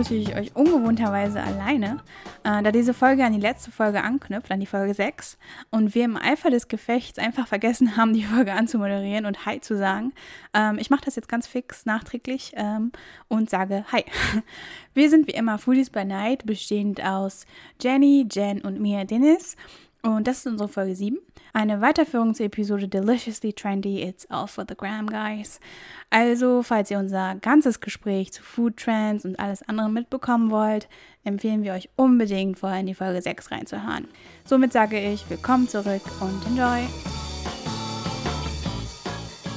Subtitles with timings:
[0.00, 1.98] begrüße ich euch ungewohnterweise alleine,
[2.42, 5.36] äh, da diese Folge an die letzte Folge anknüpft, an die Folge 6,
[5.68, 9.76] und wir im Eifer des Gefechts einfach vergessen haben, die Folge anzumoderieren und Hi zu
[9.76, 10.14] sagen.
[10.54, 12.92] Ähm, ich mache das jetzt ganz fix nachträglich ähm,
[13.28, 14.04] und sage Hi.
[14.94, 17.44] Wir sind wie immer Foodies by Night, bestehend aus
[17.78, 19.54] Jenny, Jen und mir, Dennis.
[20.02, 21.18] Und das ist unsere Folge 7.
[21.52, 25.60] Eine Weiterführung zur Episode Deliciously Trendy, It's All for the Gram, guys.
[26.08, 30.88] Also, falls ihr unser ganzes Gespräch zu Food Trends und alles andere mitbekommen wollt,
[31.24, 34.08] empfehlen wir euch unbedingt vorher in die Folge 6 reinzuhören.
[34.44, 36.86] Somit sage ich willkommen zurück und enjoy!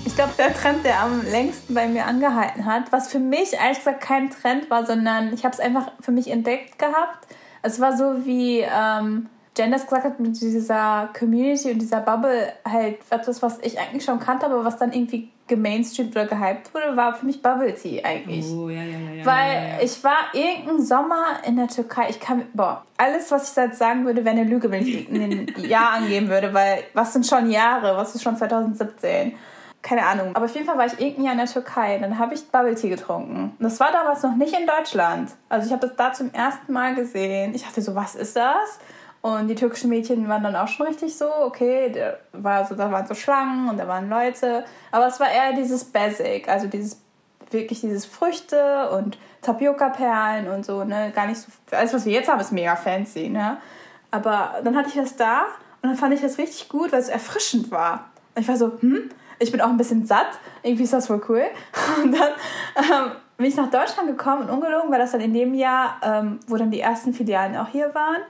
[0.06, 3.78] Ich glaube, der Trend, der am längsten bei mir angehalten hat, was für mich ehrlich
[3.78, 7.28] gesagt kein Trend war, sondern ich habe es einfach für mich entdeckt gehabt.
[7.62, 12.98] Es war so wie ähm, Das gesagt hat mit dieser Community und dieser Bubble halt
[13.10, 17.14] etwas, was ich eigentlich schon kannte, aber was dann irgendwie gemainstreamt oder gehypt wurde, war
[17.16, 18.46] für mich Bubble Tea eigentlich.
[18.46, 22.08] Oh, ja, ja, ja, Weil ich war irgendein Sommer in der Türkei.
[22.10, 25.54] Ich kann, boah, alles, was ich jetzt sagen würde, wäre eine Lüge, wenn ich ein
[25.68, 27.98] Jahr angeben würde, weil was sind schon Jahre?
[27.98, 29.34] Was ist schon 2017?
[29.82, 30.34] Keine Ahnung.
[30.34, 31.98] Aber auf jeden Fall war ich irgendein Jahr in der Türkei.
[32.00, 33.54] Dann habe ich Bubble Tea getrunken.
[33.60, 35.32] Und das war damals noch nicht in Deutschland.
[35.50, 37.54] Also ich habe das da zum ersten Mal gesehen.
[37.54, 38.80] Ich dachte so, was ist das?
[39.24, 42.92] Und die türkischen Mädchen waren dann auch schon richtig so, okay, da, war so, da
[42.92, 44.66] waren so Schlangen und da waren Leute.
[44.92, 47.02] Aber es war eher dieses Basic, also dieses
[47.50, 51.14] wirklich dieses Früchte und Tapioca-Perlen und so, ne?
[51.16, 51.48] Gar nicht so.
[51.72, 53.58] Alles, was wir jetzt haben, ist mega fancy, ne?
[54.12, 55.44] Aber dann hatte ich das da
[55.82, 58.10] und dann fand ich das richtig gut, weil es erfrischend war.
[58.36, 61.22] Und ich war so, hm, ich bin auch ein bisschen satt, irgendwie ist das voll
[61.30, 61.46] cool.
[62.04, 62.32] Und dann
[62.76, 66.40] ähm, bin ich nach Deutschland gekommen und ungelogen war das dann in dem Jahr, ähm,
[66.48, 68.22] wo dann die ersten Filialen auch hier waren.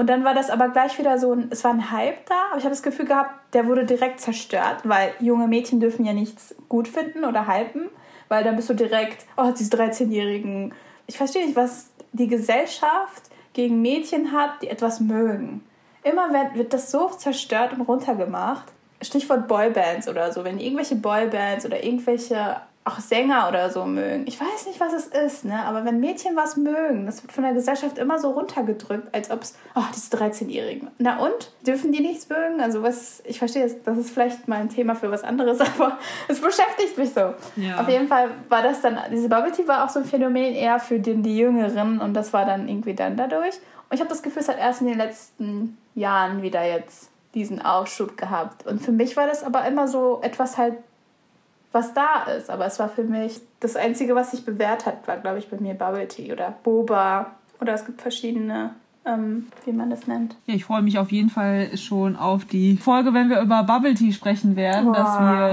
[0.00, 2.56] Und dann war das aber gleich wieder so ein, es war ein Hype da, aber
[2.56, 6.54] ich habe das Gefühl gehabt, der wurde direkt zerstört, weil junge Mädchen dürfen ja nichts
[6.70, 7.90] gut finden oder hypen,
[8.28, 10.72] weil dann bist du direkt, oh, diese 13-Jährigen.
[11.06, 15.66] Ich verstehe nicht, was die Gesellschaft gegen Mädchen hat, die etwas mögen.
[16.02, 18.72] Immer wird, wird das so zerstört und runtergemacht.
[19.02, 24.24] Stichwort Boybands oder so, wenn irgendwelche Boybands oder irgendwelche auch Sänger oder so mögen.
[24.26, 25.64] Ich weiß nicht, was es ist, ne?
[25.64, 29.42] Aber wenn Mädchen was mögen, das wird von der Gesellschaft immer so runtergedrückt, als ob
[29.42, 30.90] es, oh, diese 13-Jährigen.
[30.98, 31.52] Na und?
[31.66, 32.60] Dürfen die nichts mögen?
[32.60, 35.98] Also was, ich verstehe, das, das ist vielleicht mal ein Thema für was anderes, aber
[36.28, 37.34] es beschäftigt mich so.
[37.56, 37.80] Ja.
[37.80, 40.80] Auf jeden Fall war das dann, diese Bubble Tea war auch so ein Phänomen eher
[40.80, 43.56] für den, die Jüngeren und das war dann irgendwie dann dadurch.
[43.90, 47.60] Und ich habe das Gefühl, es hat erst in den letzten Jahren wieder jetzt diesen
[47.60, 48.66] Aufschub gehabt.
[48.66, 50.74] Und für mich war das aber immer so etwas halt
[51.72, 52.50] was da ist.
[52.50, 55.58] Aber es war für mich das Einzige, was sich bewährt hat, war, glaube ich, bei
[55.58, 57.32] mir Bubble Tea oder Boba.
[57.60, 58.70] Oder es gibt verschiedene,
[59.04, 60.36] ähm, wie man das nennt.
[60.46, 63.94] Ja, ich freue mich auf jeden Fall schon auf die Folge, wenn wir über Bubble
[63.94, 64.92] Tea sprechen werden.
[64.92, 64.94] Boah.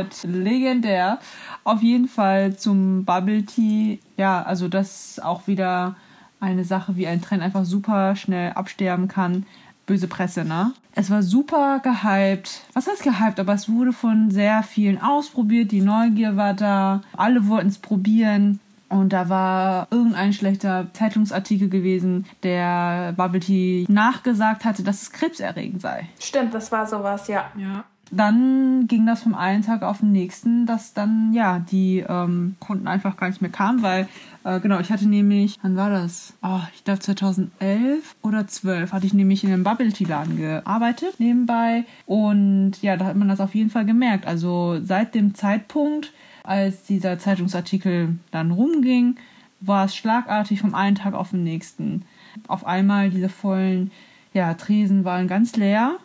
[0.10, 1.20] Das wird legendär.
[1.64, 4.00] Auf jeden Fall zum Bubble Tea.
[4.16, 5.96] Ja, also das auch wieder
[6.40, 9.46] eine Sache, wie ein Trend einfach super schnell absterben kann
[9.88, 10.74] böse Presse, ne?
[10.94, 12.62] Es war super gehypt.
[12.74, 13.40] Was heißt gehypt?
[13.40, 15.72] Aber es wurde von sehr vielen ausprobiert.
[15.72, 17.02] Die Neugier war da.
[17.16, 18.60] Alle wollten es probieren.
[18.90, 25.82] Und da war irgendein schlechter Zeitungsartikel gewesen, der Bubble Tea nachgesagt hatte, dass es krebserregend
[25.82, 26.08] sei.
[26.20, 27.52] Stimmt, das war sowas, ja.
[27.58, 32.56] Ja dann ging das vom einen Tag auf den nächsten, dass dann ja die ähm,
[32.60, 34.08] Kunden einfach gar nicht mehr kamen, weil
[34.44, 36.34] äh, genau, ich hatte nämlich, wann war das?
[36.42, 41.20] Oh, ich glaube 2011 oder 12 hatte ich nämlich in einem Bubble Tea Laden gearbeitet
[41.20, 44.26] nebenbei und ja, da hat man das auf jeden Fall gemerkt.
[44.26, 46.14] Also seit dem Zeitpunkt,
[46.44, 49.18] als dieser Zeitungsartikel dann rumging,
[49.60, 52.06] war es schlagartig vom einen Tag auf den nächsten.
[52.48, 53.92] Auf einmal diese vollen
[54.34, 55.96] ja, Tresen waren ganz leer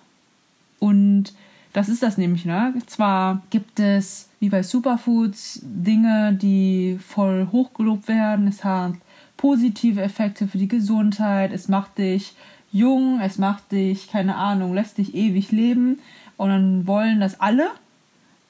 [0.78, 1.34] und
[1.72, 2.74] das ist das nämlich, ne?
[2.86, 8.46] Zwar gibt es, wie bei Superfoods, Dinge, die voll hochgelobt werden.
[8.46, 8.92] Es hat
[9.38, 11.52] positive Effekte für die Gesundheit.
[11.52, 12.34] Es macht dich
[12.72, 15.98] jung, es macht dich, keine Ahnung, lässt dich ewig leben.
[16.36, 17.70] Und dann wollen das alle.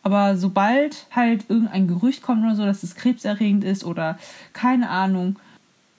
[0.02, 4.18] Aber sobald halt irgendein Gerücht kommt oder so, dass es krebserregend ist oder
[4.52, 5.36] keine Ahnung,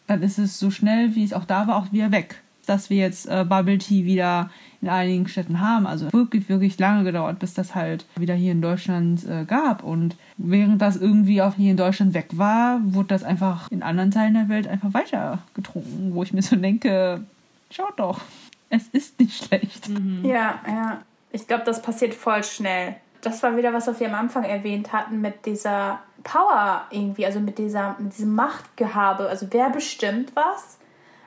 [0.07, 2.97] dann ist es so schnell, wie es auch da war, auch wieder weg dass wir
[2.97, 4.49] jetzt äh, Bubble Tea wieder
[4.81, 5.87] in einigen Städten haben.
[5.87, 9.83] Also wirklich, wirklich lange gedauert, bis das halt wieder hier in Deutschland äh, gab.
[9.83, 14.11] Und während das irgendwie auch hier in Deutschland weg war, wurde das einfach in anderen
[14.11, 17.23] Teilen der Welt einfach weiter getrunken, wo ich mir so denke,
[17.71, 18.21] schaut doch,
[18.69, 19.89] es ist nicht schlecht.
[19.89, 20.25] Mhm.
[20.25, 21.01] Ja, ja.
[21.31, 22.95] Ich glaube, das passiert voll schnell.
[23.21, 27.57] Das war wieder, was wir am Anfang erwähnt hatten, mit dieser Power irgendwie, also mit,
[27.57, 29.27] dieser, mit diesem Machtgehabe.
[29.29, 30.77] Also wer bestimmt was?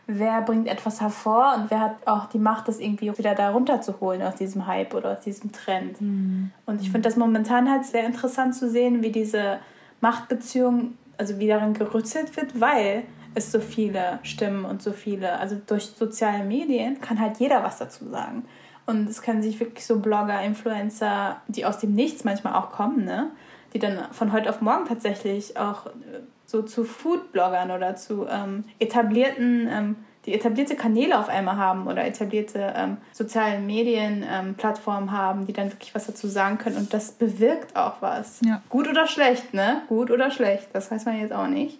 [0.06, 4.22] Wer bringt etwas hervor und wer hat auch die Macht, das irgendwie wieder da runterzuholen
[4.22, 6.00] aus diesem Hype oder aus diesem Trend.
[6.00, 6.52] Mhm.
[6.64, 9.58] Und ich finde das momentan halt sehr interessant zu sehen, wie diese
[10.00, 13.04] Machtbeziehungen also wie daran gerüttelt wird, weil
[13.34, 17.78] es so viele Stimmen und so viele, also durch soziale Medien kann halt jeder was
[17.78, 18.44] dazu sagen.
[18.86, 23.04] Und es können sich wirklich so Blogger, Influencer, die aus dem Nichts manchmal auch kommen,
[23.04, 23.30] ne?
[23.74, 25.86] die dann von heute auf morgen tatsächlich auch
[26.46, 32.04] so zu Food-Bloggern oder zu ähm, etablierten, ähm, die etablierte Kanäle auf einmal haben oder
[32.04, 36.76] etablierte ähm, sozialen Medien-Plattformen haben, die dann wirklich was dazu sagen können.
[36.76, 38.40] Und das bewirkt auch was.
[38.44, 38.62] Ja.
[38.68, 39.82] Gut oder schlecht, ne?
[39.88, 41.78] Gut oder schlecht, das weiß man jetzt auch nicht.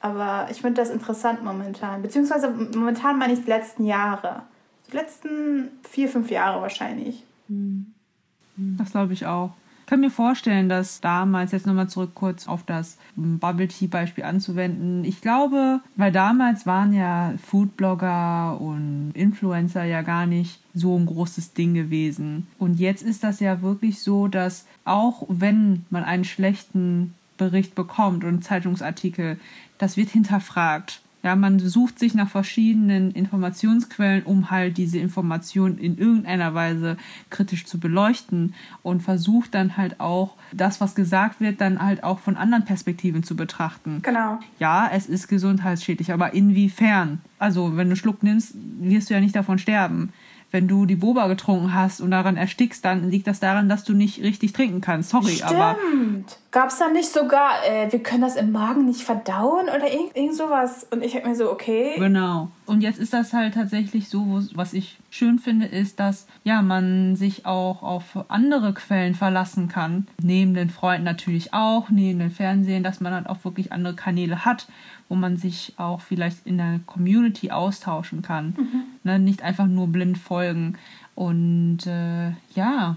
[0.00, 2.02] Aber ich finde das interessant momentan.
[2.02, 4.42] Beziehungsweise momentan meine ich die letzten Jahre.
[4.90, 7.24] Die letzten vier, fünf Jahre wahrscheinlich.
[8.56, 9.50] Das glaube ich auch.
[9.86, 15.04] Kann mir vorstellen, dass damals, jetzt nochmal zurück kurz auf das Bubble Tea Beispiel anzuwenden,
[15.04, 21.52] ich glaube, weil damals waren ja Foodblogger und Influencer ja gar nicht so ein großes
[21.52, 22.48] Ding gewesen.
[22.58, 28.24] Und jetzt ist das ja wirklich so, dass auch wenn man einen schlechten Bericht bekommt
[28.24, 29.38] und Zeitungsartikel,
[29.78, 31.00] das wird hinterfragt.
[31.26, 36.96] Ja, man sucht sich nach verschiedenen Informationsquellen, um halt diese Information in irgendeiner Weise
[37.30, 42.20] kritisch zu beleuchten und versucht dann halt auch das, was gesagt wird, dann halt auch
[42.20, 44.02] von anderen Perspektiven zu betrachten.
[44.02, 44.38] Genau.
[44.60, 47.20] Ja, es ist gesundheitsschädlich, aber inwiefern?
[47.40, 50.12] Also, wenn du einen Schluck nimmst, wirst du ja nicht davon sterben.
[50.52, 53.92] Wenn du die Boba getrunken hast und daran erstickst, dann liegt das daran, dass du
[53.94, 55.10] nicht richtig trinken kannst.
[55.10, 56.38] Sorry, aber Stimmt.
[56.52, 60.16] Gab es da nicht sogar, äh, wir können das im Magen nicht verdauen oder irgend,
[60.16, 60.86] irgend sowas?
[60.90, 61.94] Und ich hab mir so, okay.
[61.98, 62.48] Genau.
[62.64, 66.62] Und jetzt ist das halt tatsächlich so, wo- was ich schön finde, ist, dass ja
[66.62, 70.06] man sich auch auf andere Quellen verlassen kann.
[70.22, 74.44] Neben den Freunden natürlich auch, neben dem Fernsehen, dass man halt auch wirklich andere Kanäle
[74.46, 74.66] hat,
[75.08, 78.54] wo man sich auch vielleicht in der Community austauschen kann.
[79.04, 80.76] Ne, nicht einfach nur blind folgen.
[81.14, 82.96] Und äh, ja,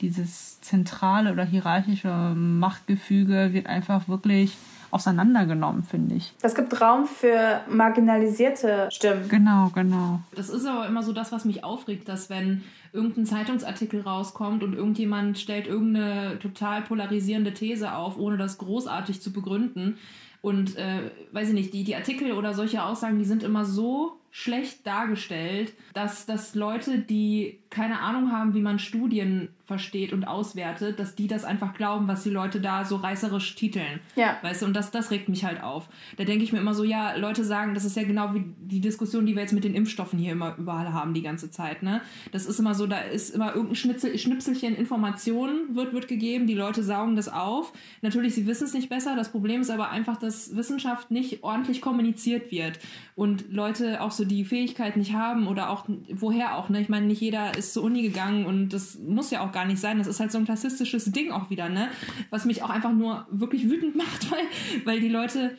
[0.00, 4.56] dieses zentrale oder hierarchische Machtgefüge wird einfach wirklich
[4.90, 6.34] auseinandergenommen, finde ich.
[6.42, 9.28] Das gibt Raum für marginalisierte Stimmen.
[9.28, 10.20] Genau, genau.
[10.36, 12.62] Das ist aber immer so das, was mich aufregt, dass wenn
[12.92, 19.32] irgendein Zeitungsartikel rauskommt und irgendjemand stellt irgendeine total polarisierende These auf, ohne das großartig zu
[19.32, 19.96] begründen.
[20.42, 24.18] Und äh, weiß ich nicht, die, die Artikel oder solche Aussagen, die sind immer so
[24.32, 30.98] schlecht dargestellt, dass, dass Leute, die keine Ahnung haben, wie man Studien versteht und auswertet,
[30.98, 34.00] dass die das einfach glauben, was die Leute da so reißerisch titeln.
[34.16, 34.36] Ja.
[34.42, 35.88] Weißt du, und das, das regt mich halt auf.
[36.18, 38.82] Da denke ich mir immer so, ja, Leute sagen, das ist ja genau wie die
[38.82, 42.02] Diskussion, die wir jetzt mit den Impfstoffen hier immer überall haben die ganze Zeit, ne?
[42.32, 46.54] Das ist immer so, da ist immer irgendein Schnitzel, Schnipselchen Informationen wird, wird gegeben, die
[46.54, 47.72] Leute saugen das auf.
[48.02, 49.16] Natürlich, sie wissen es nicht besser.
[49.16, 52.78] Das Problem ist aber einfach, dass Wissenschaft nicht ordentlich kommuniziert wird
[53.14, 56.82] und Leute auch so die Fähigkeit nicht haben oder auch woher auch, ne?
[56.82, 59.80] Ich meine, nicht jeder ist zur Uni gegangen und das muss ja auch gar nicht
[59.80, 59.98] sein.
[59.98, 61.88] Das ist halt so ein klassistisches Ding auch wieder, ne?
[62.30, 64.44] Was mich auch einfach nur wirklich wütend macht, weil,
[64.84, 65.56] weil die Leute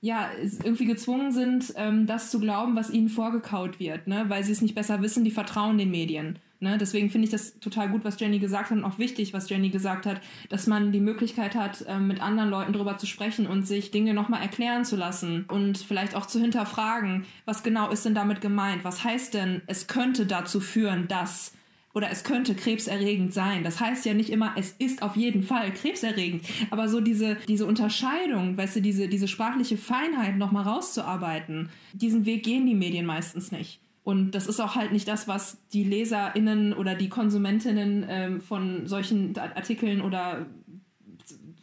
[0.00, 0.30] ja
[0.64, 4.24] irgendwie gezwungen sind, ähm, das zu glauben, was ihnen vorgekaut wird, ne?
[4.28, 6.38] Weil sie es nicht besser wissen, die vertrauen den Medien.
[6.62, 6.78] Ne?
[6.78, 9.70] Deswegen finde ich das total gut, was Jenny gesagt hat und auch wichtig, was Jenny
[9.70, 13.66] gesagt hat, dass man die Möglichkeit hat, ähm, mit anderen Leuten drüber zu sprechen und
[13.66, 18.14] sich Dinge nochmal erklären zu lassen und vielleicht auch zu hinterfragen, was genau ist denn
[18.14, 18.84] damit gemeint?
[18.84, 21.52] Was heißt denn, es könnte dazu führen, dass
[21.94, 23.64] oder es könnte krebserregend sein.
[23.64, 26.44] Das heißt ja nicht immer, es ist auf jeden Fall krebserregend.
[26.70, 32.44] Aber so diese, diese Unterscheidung, weißt du, diese, diese sprachliche Feinheit nochmal rauszuarbeiten, diesen Weg
[32.44, 33.80] gehen die Medien meistens nicht.
[34.04, 38.86] Und das ist auch halt nicht das, was die LeserInnen oder die KonsumentInnen ähm, von
[38.86, 40.46] solchen Artikeln oder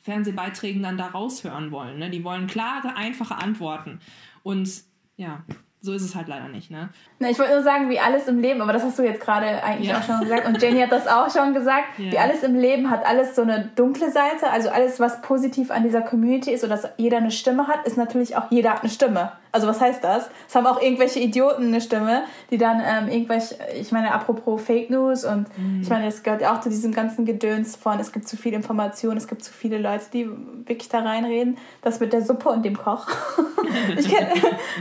[0.04, 2.00] Fernsehbeiträgen dann da raushören wollen.
[2.00, 2.10] Ne?
[2.10, 4.00] Die wollen klare, einfache Antworten.
[4.42, 4.84] Und
[5.18, 5.44] ja,
[5.82, 6.70] so ist es halt leider nicht.
[6.72, 6.90] Ne?
[7.20, 9.64] Na, ich wollte nur sagen, wie alles im Leben, aber das hast du jetzt gerade
[9.64, 10.00] eigentlich Ja.
[10.00, 11.98] auch schon gesagt und Jenny hat das auch schon gesagt.
[11.98, 12.12] Ja.
[12.12, 15.84] Wie alles im Leben hat alles so eine dunkle Seite, also alles, was positiv an
[15.84, 18.90] dieser Community ist oder dass jeder eine Stimme hat, ist natürlich auch jeder hat eine
[18.90, 19.32] Stimme.
[19.52, 20.30] Also was heißt das?
[20.48, 22.22] Es haben auch irgendwelche Idioten eine Stimme,
[22.52, 25.48] die dann ähm, irgendwelche, ich meine, apropos Fake News und
[25.82, 28.54] ich meine, es gehört ja auch zu diesem ganzen Gedöns von, es gibt zu viel
[28.54, 30.30] Information, es gibt zu viele Leute, die
[30.68, 31.58] wirklich da reinreden.
[31.82, 33.08] Das mit der Suppe und dem Koch.
[33.98, 34.30] ich kenne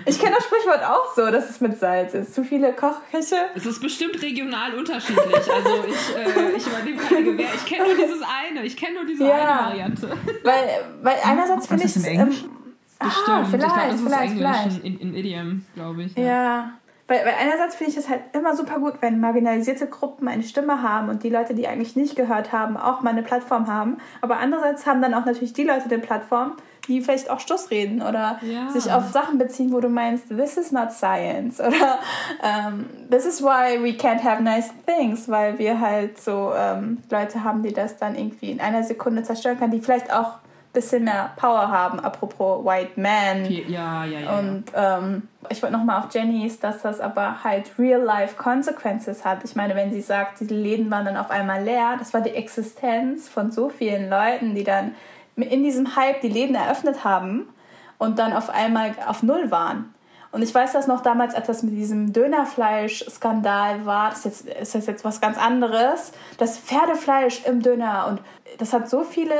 [0.04, 2.34] ich kenn das Sprichwort auch so, dass es mit Salz ist.
[2.34, 3.36] Zu viele Kochköche.
[3.54, 5.34] Es ist bestimmt regional unterschiedlich.
[5.34, 7.48] Also ich, äh, ich übernehme keine Gewähr.
[7.54, 8.64] Ich kenne nur dieses eine.
[8.64, 9.34] Ich kenne nur diese Ja.
[9.58, 10.08] eine Variante.
[10.44, 10.68] Weil,
[11.02, 12.44] weil einerseits finde ich ist im Englisch?
[12.44, 12.50] Ähm,
[13.00, 13.28] Bestimmt.
[13.28, 14.84] ah, ich vielleicht, glaube, das ist vielleicht, Englisch vielleicht.
[14.84, 16.16] in, in Idiom, glaube ich.
[16.16, 16.72] Ja,
[17.06, 20.82] weil, weil einerseits finde ich es halt immer super gut, wenn marginalisierte Gruppen eine Stimme
[20.82, 23.98] haben und die Leute, die eigentlich nicht gehört haben, auch mal eine Plattform haben.
[24.20, 26.54] Aber andererseits haben dann auch natürlich die Leute eine Plattform,
[26.88, 28.70] die vielleicht auch Stuss reden oder Ja.
[28.70, 31.98] sich auf Sachen beziehen, wo du meinst, this is not science oder
[32.42, 37.44] ähm, this is why we can't have nice things, weil wir halt so ähm, Leute
[37.44, 40.34] haben, die das dann irgendwie in einer Sekunde zerstören können, die vielleicht auch
[40.72, 43.46] bisschen mehr Power haben, apropos White Man.
[43.46, 44.38] Ja, ja, ja.
[44.38, 49.44] Und ähm, ich wollte nochmal auf Jennys, dass das aber halt real-life Consequences hat.
[49.44, 52.34] Ich meine, wenn sie sagt, diese Läden waren dann auf einmal leer, das war die
[52.34, 54.94] Existenz von so vielen Leuten, die dann
[55.42, 57.48] in diesem Hype die Läden eröffnet haben
[57.98, 59.94] und dann auf einmal auf Null waren.
[60.30, 64.10] Und ich weiß, dass noch damals etwas mit diesem Dönerfleisch-Skandal war.
[64.10, 66.12] Das ist, jetzt, ist jetzt was ganz anderes.
[66.36, 68.06] Das Pferdefleisch im Döner.
[68.08, 68.20] Und
[68.58, 69.34] das hat so viele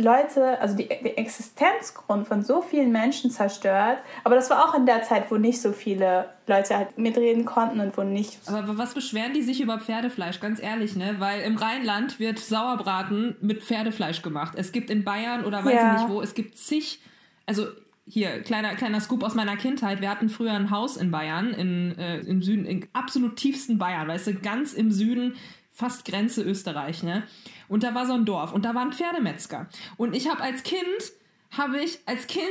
[0.00, 3.98] Leute, also die, die Existenzgrund von so vielen Menschen zerstört.
[4.24, 7.80] Aber das war auch in der Zeit, wo nicht so viele Leute halt mitreden konnten
[7.80, 8.38] und wo nicht.
[8.46, 10.40] Aber was beschweren die sich über Pferdefleisch?
[10.40, 11.16] Ganz ehrlich, ne?
[11.18, 14.54] Weil im Rheinland wird Sauerbraten mit Pferdefleisch gemacht.
[14.56, 15.94] Es gibt in Bayern oder weiß ja.
[15.94, 17.00] ich nicht wo, es gibt zig.
[17.46, 17.66] Also
[18.06, 20.00] hier, kleiner, kleiner Scoop aus meiner Kindheit.
[20.00, 24.08] Wir hatten früher ein Haus in Bayern, in, äh, im Süden, im absolut tiefsten Bayern,
[24.08, 25.34] weißt du, ganz im Süden,
[25.80, 27.24] fast Grenze Österreich, ne?
[27.68, 29.66] Und da war so ein Dorf und da waren Pferdemetzger.
[29.96, 30.78] Und ich habe als Kind,
[31.50, 32.44] habe ich als Kind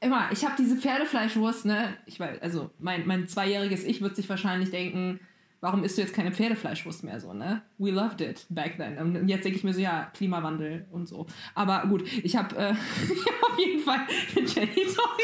[0.00, 1.96] immer, ich habe diese Pferdefleischwurst, ne?
[2.06, 5.20] Ich weiß, also mein, mein zweijähriges Ich wird sich wahrscheinlich denken,
[5.60, 7.62] warum isst du jetzt keine Pferdefleischwurst mehr so, ne?
[7.78, 8.98] We loved it back then.
[8.98, 11.26] Und jetzt denke ich mir so, ja, Klimawandel und so.
[11.54, 12.70] Aber gut, ich habe äh,
[13.50, 14.00] auf jeden Fall
[14.34, 15.22] Jenny, sorry.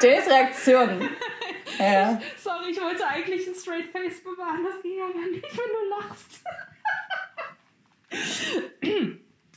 [0.00, 1.08] Jays Reaktion.
[1.78, 2.20] Ja.
[2.36, 6.42] Sorry, ich wollte eigentlich ein Straight Face bewahren, das ging aber nicht, wenn du lachst.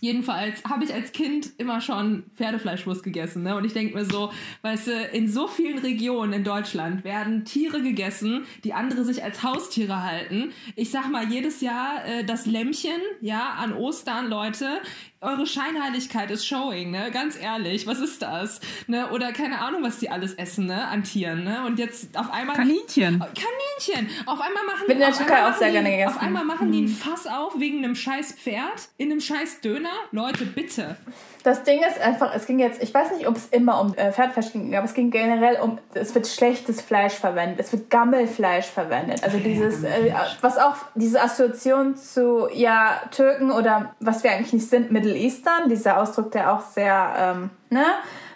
[0.01, 3.41] Jedenfalls habe ich als Kind immer schon Pferdefleischwurst gegessen.
[3.41, 3.55] Ne?
[3.55, 4.31] Und ich denke mir so,
[4.61, 9.41] weißt du, in so vielen Regionen in Deutschland werden Tiere gegessen, die andere sich als
[9.41, 10.51] Haustiere halten.
[10.75, 14.79] Ich sag mal, jedes Jahr äh, das Lämmchen, ja, an Ostern, Leute,
[15.21, 17.09] eure Scheinheiligkeit ist showing, ne?
[17.11, 18.59] Ganz ehrlich, was ist das?
[18.87, 19.09] Ne?
[19.11, 20.87] Oder keine Ahnung, was die alles essen, ne?
[20.87, 21.65] An Tieren, ne?
[21.65, 22.55] Und jetzt auf einmal.
[22.55, 23.19] Kaninchen.
[23.19, 24.09] Kaninchen!
[24.25, 25.03] Auf einmal machen Bin die.
[25.03, 26.15] in der Türkei auch sehr gerne gegessen.
[26.15, 26.95] Auf einmal machen die ein hm.
[26.95, 29.89] Fass auf wegen einem scheiß Pferd in einem scheiß Döner.
[30.11, 30.97] Leute, bitte.
[31.45, 34.11] Das Ding ist einfach, es ging jetzt, ich weiß nicht, ob es immer um äh,
[34.11, 38.65] Pferdfleisch ging, aber es ging generell um, es wird schlechtes Fleisch verwendet, es wird Gammelfleisch
[38.65, 39.23] verwendet.
[39.23, 40.11] Also dieses, äh,
[40.41, 45.69] was auch, diese Assoziation zu, ja, Türken oder was wir eigentlich nicht sind, Middle Eastern,
[45.69, 47.85] dieser Ausdruck, der auch sehr, ähm, ne,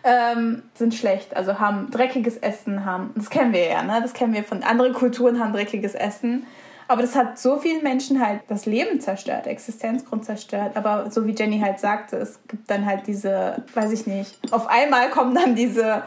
[0.03, 4.35] ähm, sind schlecht, also haben dreckiges Essen, haben, das kennen wir ja, ne, das kennen
[4.35, 6.45] wir von anderen Kulturen, haben dreckiges Essen.
[6.89, 10.75] Aber das hat so vielen Menschen halt das Leben zerstört, Existenzgrund zerstört.
[10.75, 14.65] Aber so wie Jenny halt sagte, es gibt dann halt diese, weiß ich nicht, auf
[14.65, 16.01] einmal kommen dann diese,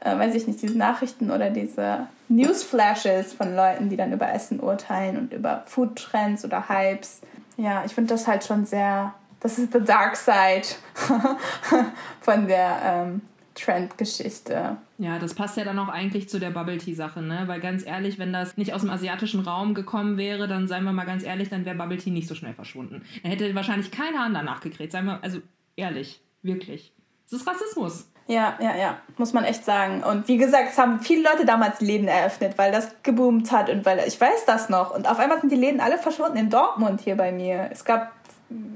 [0.00, 4.60] äh, weiß ich nicht, diese Nachrichten oder diese Newsflashes von Leuten, die dann über Essen
[4.60, 7.20] urteilen und über Foodtrends oder Hypes.
[7.56, 10.68] Ja, ich finde das halt schon sehr, das ist the dark side
[12.20, 13.22] von der ähm,
[13.58, 14.76] Trendgeschichte.
[14.98, 17.44] Ja, das passt ja dann auch eigentlich zu der Bubble Tea Sache, ne?
[17.46, 20.92] Weil ganz ehrlich, wenn das nicht aus dem asiatischen Raum gekommen wäre, dann seien wir
[20.92, 23.02] mal ganz ehrlich, dann wäre Bubble Tea nicht so schnell verschwunden.
[23.22, 25.40] Er hätte wahrscheinlich kein Hahn danach gekriegt, seien wir also
[25.76, 26.92] ehrlich, wirklich.
[27.30, 28.08] Das ist Rassismus.
[28.28, 30.02] Ja, ja, ja, muss man echt sagen.
[30.02, 33.86] Und wie gesagt, es haben viele Leute damals Läden eröffnet, weil das geboomt hat und
[33.86, 34.94] weil ich weiß das noch.
[34.94, 37.70] Und auf einmal sind die Läden alle verschwunden in Dortmund hier bei mir.
[37.72, 38.12] Es gab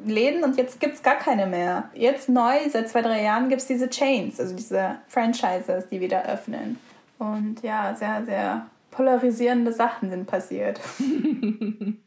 [0.07, 1.91] Läden und jetzt gibt es gar keine mehr.
[1.95, 6.25] Jetzt neu, seit zwei, drei Jahren, gibt es diese Chains, also diese Franchises, die wieder
[6.27, 6.79] öffnen.
[7.19, 10.81] Und ja, sehr, sehr polarisierende Sachen sind passiert.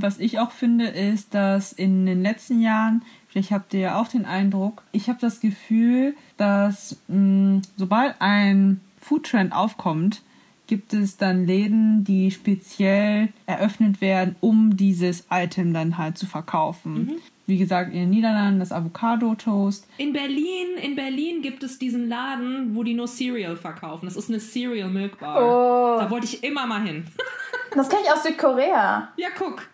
[0.00, 4.08] Was ich auch finde, ist, dass in den letzten Jahren, vielleicht habt ihr ja auch
[4.08, 10.22] den Eindruck, ich habe das Gefühl, dass mh, sobald ein Foodtrend aufkommt,
[10.70, 16.94] gibt es dann Läden, die speziell eröffnet werden, um dieses Item dann halt zu verkaufen.
[16.94, 17.16] Mhm.
[17.46, 19.88] Wie gesagt, in den Niederlanden das Avocado Toast.
[19.98, 24.06] In Berlin, in Berlin gibt es diesen Laden, wo die nur Cereal verkaufen.
[24.06, 25.38] Das ist eine Cereal Milk Bar.
[25.42, 25.98] Oh.
[25.98, 27.04] Da wollte ich immer mal hin.
[27.74, 29.08] das kenne ich aus Südkorea.
[29.16, 29.68] Ja, guck.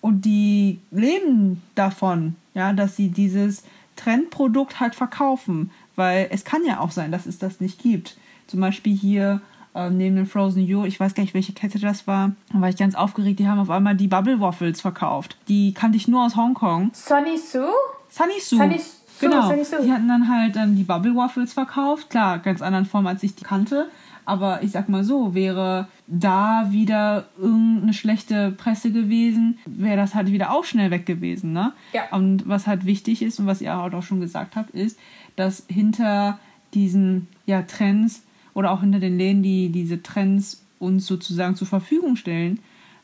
[0.00, 3.64] Und die leben davon, ja, dass sie dieses
[3.96, 5.70] Trendprodukt halt verkaufen.
[5.94, 8.16] Weil es kann ja auch sein, dass es das nicht gibt.
[8.46, 9.42] Zum Beispiel hier
[9.76, 12.68] äh, neben dem Frozen You, ich weiß gar nicht, welche Kette das war, da war
[12.68, 15.36] ich ganz aufgeregt, die haben auf einmal die Bubble Waffles verkauft.
[15.48, 16.90] Die kannte ich nur aus Hongkong.
[16.94, 17.68] Sunny Sue?
[18.08, 18.58] Sunny Sue.
[18.58, 18.96] Sunny Sue.
[19.20, 19.82] Genau, Sunny Sue.
[19.82, 22.10] die hatten dann halt dann die Bubble Waffles verkauft.
[22.10, 23.88] Klar, ganz anderen Form, als ich die kannte.
[24.24, 30.32] Aber ich sag mal so, wäre da wieder irgendeine schlechte Presse gewesen, wäre das halt
[30.32, 31.52] wieder auch schnell weg gewesen.
[31.52, 31.72] Ne?
[31.92, 32.02] Ja.
[32.10, 34.98] Und was halt wichtig ist und was ihr halt auch schon gesagt habt, ist,
[35.36, 36.40] dass hinter
[36.74, 38.25] diesen ja, Trends
[38.56, 42.58] oder auch hinter den Läden, die diese Trends uns sozusagen zur Verfügung stellen,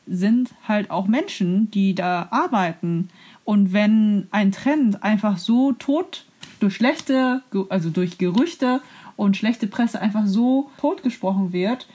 [0.07, 3.09] sind halt auch Menschen, die da arbeiten.
[3.45, 6.25] Und wenn ein Trend einfach so tot
[6.59, 8.81] durch schlechte, also durch Gerüchte
[9.15, 11.87] und schlechte Presse einfach so totgesprochen wird,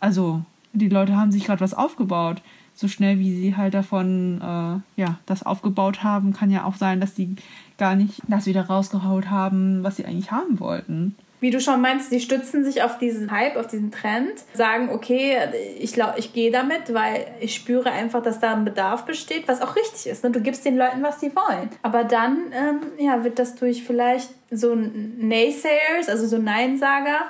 [0.00, 0.40] also
[0.72, 2.40] die Leute haben sich gerade was aufgebaut.
[2.74, 7.02] so schnell wie sie halt davon äh, ja das aufgebaut haben, kann ja auch sein,
[7.02, 7.36] dass die
[7.76, 11.14] gar nicht das wieder rausgehaut haben, was sie eigentlich haben wollten.
[11.42, 15.36] Wie du schon meinst, die stützen sich auf diesen Hype, auf diesen Trend, sagen, okay,
[15.76, 19.74] ich, ich gehe damit, weil ich spüre einfach, dass da ein Bedarf besteht, was auch
[19.74, 20.22] richtig ist.
[20.22, 20.30] Ne?
[20.30, 21.68] Du gibst den Leuten, was sie wollen.
[21.82, 27.26] Aber dann ähm, ja, wird das durch vielleicht so Naysayers, also so Neinsager,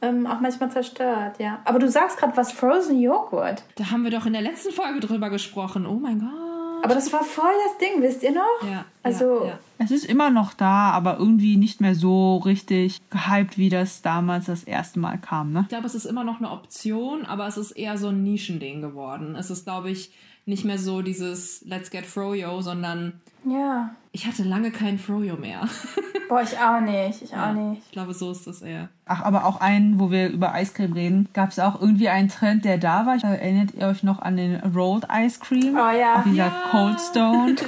[0.00, 1.58] ähm, auch manchmal zerstört, ja.
[1.64, 3.64] Aber du sagst gerade was Frozen Joghurt.
[3.74, 5.86] Da haben wir doch in der letzten Folge drüber gesprochen.
[5.86, 6.55] Oh mein Gott.
[6.86, 8.62] Aber das war voll das Ding, wisst ihr noch?
[8.62, 8.84] Ja.
[9.02, 9.58] Also, ja, ja.
[9.78, 14.44] Es ist immer noch da, aber irgendwie nicht mehr so richtig gehypt, wie das damals
[14.44, 15.62] das erste Mal kam, ne?
[15.62, 18.82] Ich glaube, es ist immer noch eine Option, aber es ist eher so ein Nischending
[18.82, 19.34] geworden.
[19.34, 20.12] Es ist, glaube ich,
[20.44, 23.96] nicht mehr so dieses Let's get Froyo, sondern ja.
[24.16, 25.68] Ich hatte lange keinen Froyo mehr.
[26.30, 27.20] Boah, ich auch nicht.
[27.20, 27.82] Ich auch nicht.
[27.84, 28.88] Ich glaube, so ist das eher.
[29.04, 32.64] Ach, aber auch einen, wo wir über Eiscreme reden, gab es auch irgendwie einen Trend,
[32.64, 33.22] der da war.
[33.22, 35.76] Erinnert ihr euch noch an den Rolled Ice Cream?
[35.76, 36.16] Oh ja.
[36.16, 36.62] Auf dieser Ja.
[36.70, 37.56] Cold Stone.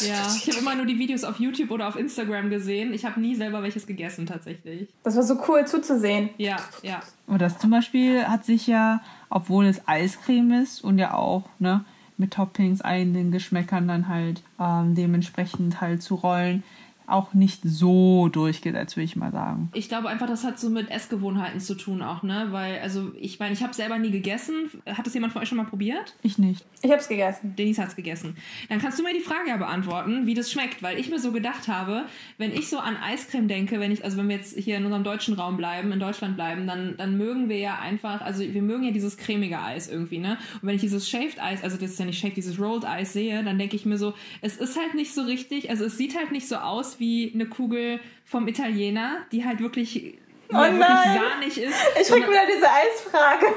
[0.00, 2.92] Ja, ich habe immer nur die Videos auf YouTube oder auf Instagram gesehen.
[2.92, 4.88] Ich habe nie selber welches gegessen, tatsächlich.
[5.04, 6.30] Das war so cool zuzusehen.
[6.36, 7.00] Ja, ja.
[7.28, 11.84] Und das zum Beispiel hat sich ja, obwohl es Eiscreme ist und ja auch, ne,
[12.16, 16.62] mit Toppings, eigenen Geschmäckern dann halt ähm, dementsprechend halt zu rollen,
[17.06, 19.68] auch nicht so durchgesetzt, würde ich mal sagen.
[19.74, 22.48] Ich glaube einfach, das hat so mit Essgewohnheiten zu tun auch, ne?
[22.50, 24.70] Weil, also, ich meine, ich habe selber nie gegessen.
[24.86, 26.14] Hat das jemand von euch schon mal probiert?
[26.22, 26.64] Ich nicht.
[26.82, 27.54] Ich hab's gegessen.
[27.56, 28.36] Denise hat's gegessen.
[28.68, 31.32] Dann kannst du mir die Frage ja beantworten, wie das schmeckt, weil ich mir so
[31.32, 32.04] gedacht habe,
[32.38, 35.04] wenn ich so an Eiscreme denke, wenn ich, also wenn wir jetzt hier in unserem
[35.04, 38.84] deutschen Raum bleiben, in Deutschland bleiben, dann, dann mögen wir ja einfach, also wir mögen
[38.84, 40.38] ja dieses cremige Eis irgendwie, ne?
[40.60, 43.12] Und wenn ich dieses Shaved Eis, also das ist ja nicht Shaved, dieses Rolled Eis
[43.12, 46.16] sehe, dann denke ich mir so, es ist halt nicht so richtig, also es sieht
[46.16, 50.18] halt nicht so aus wie eine Kugel vom Italiener, die halt wirklich,
[50.50, 51.74] Oh halt wirklich sahnig ist.
[52.00, 53.46] Ich krieg wieder diese Eisfrage.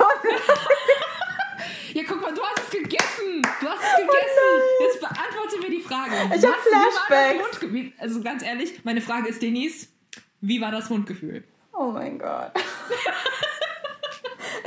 [1.93, 3.41] Ja, guck mal, du hast es gegessen.
[3.59, 4.61] Du hast es gegessen.
[4.81, 6.11] Jetzt beantworte mir die Frage.
[6.35, 7.65] Ich hab Flashbacks.
[7.97, 9.87] Also ganz ehrlich, meine Frage ist, Denise,
[10.41, 11.43] wie war das Mundgefühl?
[11.73, 12.51] Oh mein Gott.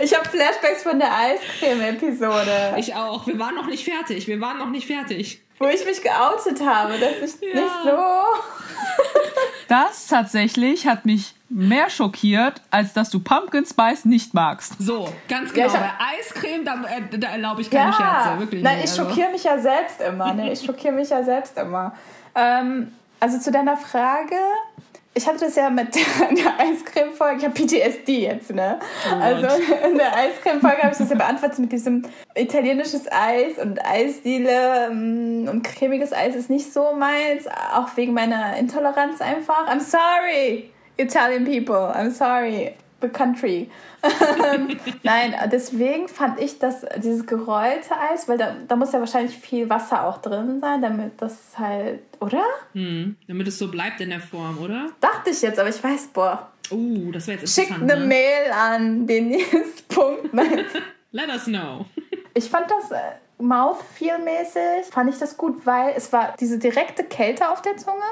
[0.03, 3.27] Ich habe Flashbacks von der Eiscreme-Episode, Ich auch.
[3.27, 4.27] Wir waren noch nicht fertig.
[4.27, 5.43] Wir waren noch nicht fertig.
[5.61, 7.99] Wo ich mich geoutet habe, dass ich nicht so.
[9.69, 14.75] Das tatsächlich hat mich mehr schockiert, als dass du Pumpkin Spice nicht magst.
[14.81, 15.67] So, ganz Ja, genau.
[15.69, 18.39] ich hab- Bei Eiscreme, da, äh, da erlaube ich keine Scherze.
[18.39, 18.87] Wirklich Nein, nicht.
[18.87, 20.33] ich Also- schockiere mich ja selbst immer.
[20.35, 20.53] Ne?
[20.53, 21.95] Ich schockiere mich ja selbst immer.
[22.35, 24.37] Ähm, also zu deiner Frage.
[25.21, 27.37] Ich hatte das ja mit der, Eiscreme-Folge.
[27.41, 28.79] Ich habe PTSD jetzt, ne?
[29.07, 29.49] Oh also
[29.87, 35.49] in der Eiscreme-Folge habe ich das ja beantwortet mit diesem italienisches Eis und Eisdiele mm,
[35.49, 39.69] und cremiges Eis ist nicht so meins, auch wegen meiner Intoleranz einfach.
[39.69, 41.93] I'm sorry, Italian people.
[41.95, 43.71] I'm sorry, the country.
[44.03, 49.37] Ähm, Nein, deswegen fand ich das, dieses gerollte Eis, weil da, da muss ja wahrscheinlich
[49.37, 52.45] viel Wasser auch drin sein, damit das halt, oder?
[52.73, 54.89] Hm, damit es so bleibt in der Form, oder?
[55.01, 56.51] Dachte ich jetzt, aber ich weiß, boah.
[56.71, 57.93] Uh, das wäre jetzt Schickt interessant.
[57.93, 58.07] eine ne?
[58.07, 59.83] Mail an Denise.
[59.89, 60.33] Punkt.
[61.13, 61.87] Let us know.
[62.33, 67.51] Ich fand das äh, Mouthfeel-mäßig, fand ich das gut, weil es war diese direkte Kälte
[67.51, 68.05] auf der Zunge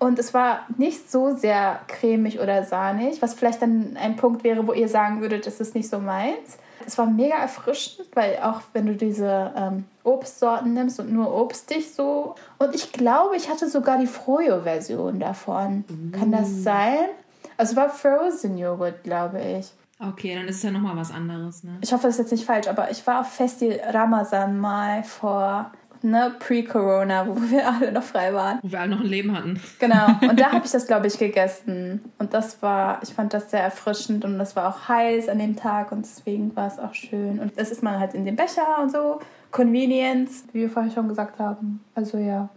[0.00, 4.66] und es war nicht so sehr cremig oder sahnig, was vielleicht dann ein Punkt wäre,
[4.66, 6.58] wo ihr sagen würdet, das ist nicht so meins.
[6.86, 11.92] Es war mega erfrischend, weil auch wenn du diese ähm, Obstsorten nimmst und nur obstig
[11.92, 12.34] so.
[12.58, 15.84] Und ich glaube, ich hatte sogar die Froyo-Version davon.
[16.12, 17.10] Kann das sein?
[17.58, 19.70] Also es war Frozen Joghurt, glaube ich.
[20.02, 21.76] Okay, dann ist es ja nochmal was anderes, ne?
[21.82, 25.70] Ich hoffe, das ist jetzt nicht falsch, aber ich war auf Festi Ramazan mal vor,
[26.02, 28.58] ne, pre-Corona, wo wir alle noch frei waren.
[28.62, 29.60] Wo wir alle noch ein Leben hatten.
[29.78, 30.06] Genau.
[30.22, 32.12] Und da habe ich das, glaube ich, gegessen.
[32.18, 35.56] Und das war, ich fand das sehr erfrischend und das war auch heiß an dem
[35.56, 37.38] Tag und deswegen war es auch schön.
[37.38, 39.20] Und das ist man halt in dem Becher und so.
[39.50, 41.84] Convenience, wie wir vorher schon gesagt haben.
[41.94, 42.48] Also ja.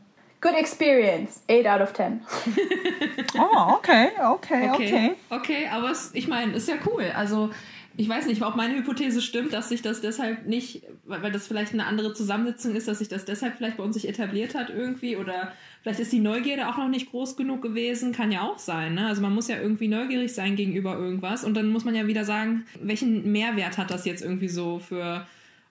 [0.44, 1.42] Good experience.
[1.50, 2.22] 8 out of 10.
[3.36, 4.72] Oh, okay, okay, okay.
[4.72, 7.06] Okay, okay aber es, ich meine, ist ja cool.
[7.16, 7.50] Also,
[7.96, 11.74] ich weiß nicht, ob meine Hypothese stimmt, dass sich das deshalb nicht, weil das vielleicht
[11.74, 15.16] eine andere Zusammensetzung ist, dass sich das deshalb vielleicht bei uns sich etabliert hat irgendwie
[15.16, 15.52] oder
[15.82, 18.96] vielleicht ist die Neugierde auch noch nicht groß genug gewesen, kann ja auch sein.
[18.96, 19.06] Ne?
[19.06, 22.26] Also man muss ja irgendwie neugierig sein gegenüber irgendwas und dann muss man ja wieder
[22.26, 25.28] sagen, welchen Mehrwert hat das jetzt irgendwie so für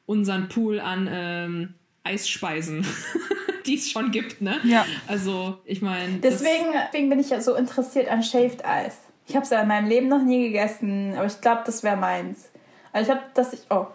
[0.07, 2.87] unseren Pool an ähm, Eisspeisen,
[3.67, 4.57] die es schon gibt, ne?
[4.65, 4.85] Ja.
[5.07, 6.19] Also, ich meine.
[6.19, 9.12] Deswegen, deswegen bin ich ja so interessiert an Shaved Ice.
[9.27, 11.97] Ich habe es ja in meinem Leben noch nie gegessen, aber ich glaube, das wäre
[11.97, 12.51] meins.
[12.93, 13.87] Also ich habe das, ich, oh,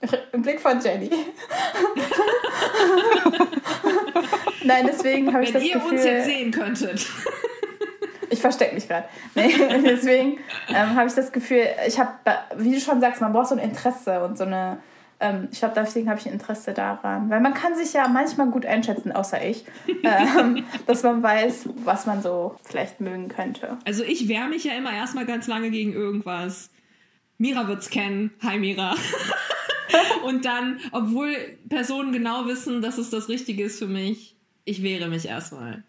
[0.32, 1.10] im Blick von Jenny.
[4.64, 7.06] Nein, deswegen habe ich Wenn das ihr Gefühl, uns jetzt sehen könntet.
[8.30, 9.06] ich verstecke mich gerade.
[9.34, 12.12] Nee, deswegen ähm, habe ich das Gefühl, ich habe,
[12.56, 14.78] wie du schon sagst, man braucht so ein Interesse und so eine,
[15.24, 17.30] ähm, ich glaube, deswegen habe ich ein Interesse daran.
[17.30, 19.64] Weil man kann sich ja manchmal gut einschätzen, außer ich,
[20.02, 23.78] ähm, dass man weiß, was man so vielleicht mögen könnte.
[23.86, 26.70] Also ich wehre mich ja immer erstmal ganz lange gegen irgendwas.
[27.38, 28.32] Mira wird's kennen.
[28.42, 28.94] Hi Mira.
[30.24, 31.34] Und dann, obwohl
[31.68, 35.82] Personen genau wissen, dass es das Richtige ist für mich, ich wehre mich erstmal.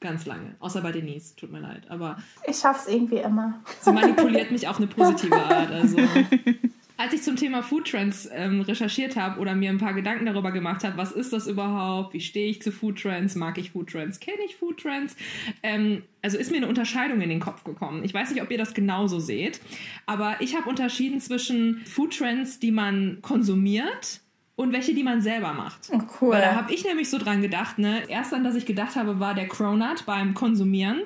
[0.00, 0.54] Ganz lange.
[0.60, 1.82] Außer bei Denise, tut mir leid.
[1.88, 2.18] Aber.
[2.46, 3.62] Ich schaff's irgendwie immer.
[3.80, 5.70] Sie manipuliert mich auf eine positive Art.
[5.70, 5.96] Also.
[6.98, 10.50] Als ich zum Thema Food Trends ähm, recherchiert habe oder mir ein paar Gedanken darüber
[10.50, 13.90] gemacht habe, was ist das überhaupt, wie stehe ich zu Food Trends, mag ich Food
[13.90, 15.14] Trends, kenne ich Food Trends,
[15.62, 18.02] ähm, also ist mir eine Unterscheidung in den Kopf gekommen.
[18.02, 19.60] Ich weiß nicht, ob ihr das genauso seht,
[20.06, 24.20] aber ich habe unterschieden zwischen Food Trends, die man konsumiert
[24.54, 25.90] und welche, die man selber macht.
[25.92, 26.32] Oh, cool.
[26.32, 28.08] Weil da habe ich nämlich so dran gedacht, ne?
[28.08, 31.02] Erst an das ich gedacht habe, war der Cronut beim Konsumieren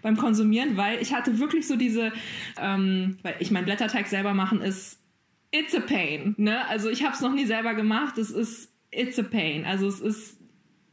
[0.00, 2.10] beim Konsumieren, weil ich hatte wirklich so diese,
[2.58, 4.98] ähm, weil ich mein Blätterteig selber machen ist
[5.54, 6.34] it's a pain.
[6.36, 6.66] Ne?
[6.68, 8.18] Also ich habe es noch nie selber gemacht.
[8.18, 9.64] Es ist it's a pain.
[9.64, 10.38] Also es ist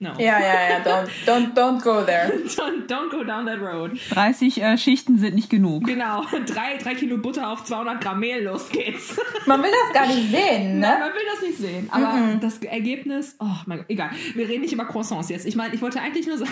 [0.03, 0.13] No.
[0.17, 2.31] Ja, ja, ja, don't, don't, don't go there.
[2.57, 3.99] don't, don't go down that road.
[4.09, 5.85] 30 äh, Schichten sind nicht genug.
[5.85, 9.15] Genau, drei, drei Kilo Butter auf 200 Gramm Mehl, los geht's.
[9.45, 10.87] Man will das gar nicht sehen, ne?
[10.87, 11.87] Nein, man will das nicht sehen.
[11.91, 12.39] Aber mm -mm.
[12.39, 14.09] das Ergebnis, oh mein Gott, egal.
[14.33, 15.45] Wir reden nicht über Croissants jetzt.
[15.45, 16.51] Ich meine, ich wollte eigentlich nur sagen,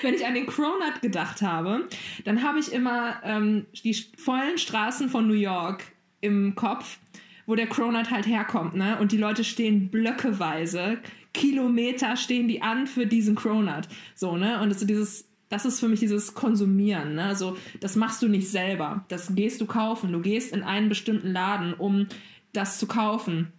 [0.00, 1.88] wenn ich an den Cronut gedacht habe,
[2.24, 5.84] dann habe ich immer ähm, die vollen Straßen von New York
[6.22, 6.96] im Kopf
[7.46, 8.98] wo der Cronut halt herkommt, ne?
[8.98, 10.98] Und die Leute stehen blöckeweise,
[11.32, 13.88] Kilometer stehen die an für diesen Cronut.
[14.14, 14.60] So, ne?
[14.60, 17.24] Und das, dieses, das ist für mich dieses Konsumieren, ne?
[17.24, 19.04] Also, das machst du nicht selber.
[19.08, 20.12] Das gehst du kaufen.
[20.12, 22.06] Du gehst in einen bestimmten Laden, um
[22.52, 23.52] das zu kaufen.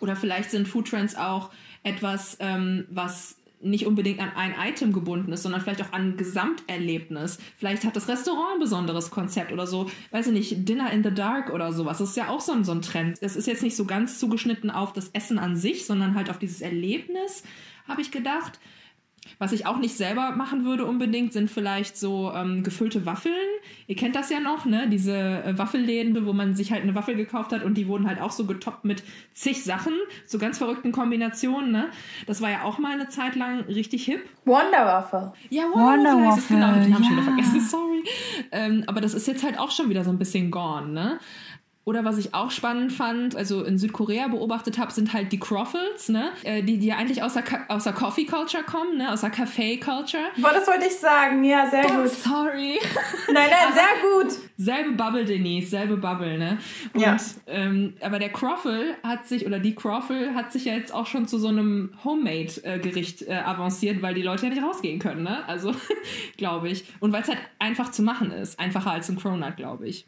[0.00, 1.50] Oder vielleicht sind Foodtrends auch
[1.82, 6.16] etwas, ähm, was nicht unbedingt an ein Item gebunden ist, sondern vielleicht auch an ein
[6.16, 7.38] Gesamterlebnis.
[7.56, 11.12] Vielleicht hat das Restaurant ein besonderes Konzept oder so, weiß ich nicht, Dinner in the
[11.12, 11.98] Dark oder sowas.
[11.98, 13.18] Das ist ja auch so ein, so ein Trend.
[13.20, 16.38] Es ist jetzt nicht so ganz zugeschnitten auf das Essen an sich, sondern halt auf
[16.38, 17.42] dieses Erlebnis,
[17.86, 18.58] habe ich gedacht.
[19.38, 23.34] Was ich auch nicht selber machen würde unbedingt, sind vielleicht so ähm, gefüllte Waffeln.
[23.86, 24.88] Ihr kennt das ja noch, ne?
[24.88, 28.20] Diese äh, Waffelläden, wo man sich halt eine Waffel gekauft hat und die wurden halt
[28.20, 29.02] auch so getoppt mit
[29.34, 29.94] zig Sachen,
[30.26, 31.88] so ganz verrückten Kombinationen, ne?
[32.26, 34.28] Das war ja auch mal eine Zeit lang richtig hip.
[34.44, 35.32] Wonder Waffle.
[35.48, 36.56] Ja, Wonder, Wonder Waffle.
[36.56, 36.96] Genau, den ja.
[36.96, 38.04] schon wieder vergessen, sorry.
[38.52, 41.18] Ähm, aber das ist jetzt halt auch schon wieder so ein bisschen gone, ne?
[41.90, 46.08] Oder was ich auch spannend fand, also in Südkorea beobachtet habe, sind halt die Croffles,
[46.08, 46.30] ne?
[46.44, 49.12] Äh, die, die ja eigentlich aus der, aus der Coffee Culture kommen, ne?
[49.12, 50.22] Aus der Café Culture.
[50.36, 52.10] Boah, das wollte ich sagen, ja, sehr oh, gut.
[52.10, 52.78] Sorry.
[53.26, 54.38] Nein, nein, sehr gut.
[54.56, 56.58] Selbe Bubble, Denise, selbe Bubble, ne?
[56.94, 57.16] Und, ja.
[57.48, 61.26] Ähm, aber der Croffle hat sich, oder die Croffle hat sich ja jetzt auch schon
[61.26, 65.44] zu so einem Homemade-Gericht äh, avanciert, weil die Leute ja nicht rausgehen können, ne?
[65.48, 65.74] Also,
[66.36, 66.84] glaube ich.
[67.00, 68.60] Und weil es halt einfach zu machen ist.
[68.60, 70.06] Einfacher als ein Cronut, glaube ich.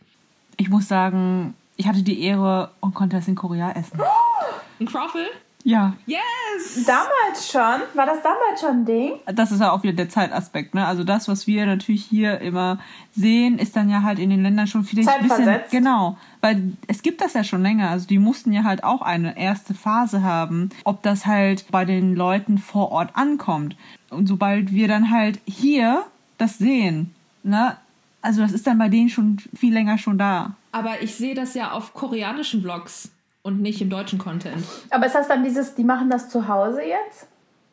[0.59, 4.01] Ich muss sagen, ich hatte die Ehre und konnte das in Korea essen.
[4.81, 5.27] Ein Croffle?
[5.65, 5.95] Ja.
[6.07, 6.85] Yes!
[6.87, 7.83] Damals schon?
[7.95, 9.13] War das damals schon ein Ding?
[9.27, 10.87] Das ist ja auch wieder der Zeitaspekt, ne?
[10.87, 12.79] Also das, was wir natürlich hier immer
[13.13, 15.61] sehen, ist dann ja halt in den Ländern schon vielleicht ein bisschen.
[15.71, 16.17] Genau.
[16.41, 17.91] Weil es gibt das ja schon länger.
[17.91, 22.15] Also die mussten ja halt auch eine erste Phase haben, ob das halt bei den
[22.17, 23.77] Leuten vor Ort ankommt.
[24.11, 26.05] Und sobald wir dann halt hier
[26.39, 27.77] das sehen, ne?
[28.21, 30.55] Also das ist dann bei denen schon viel länger schon da.
[30.73, 33.11] Aber ich sehe das ja auf koreanischen Vlogs
[33.43, 34.65] und nicht im deutschen Content.
[34.91, 37.29] Aber ist das dann dieses, die machen das zu Hause jetzt?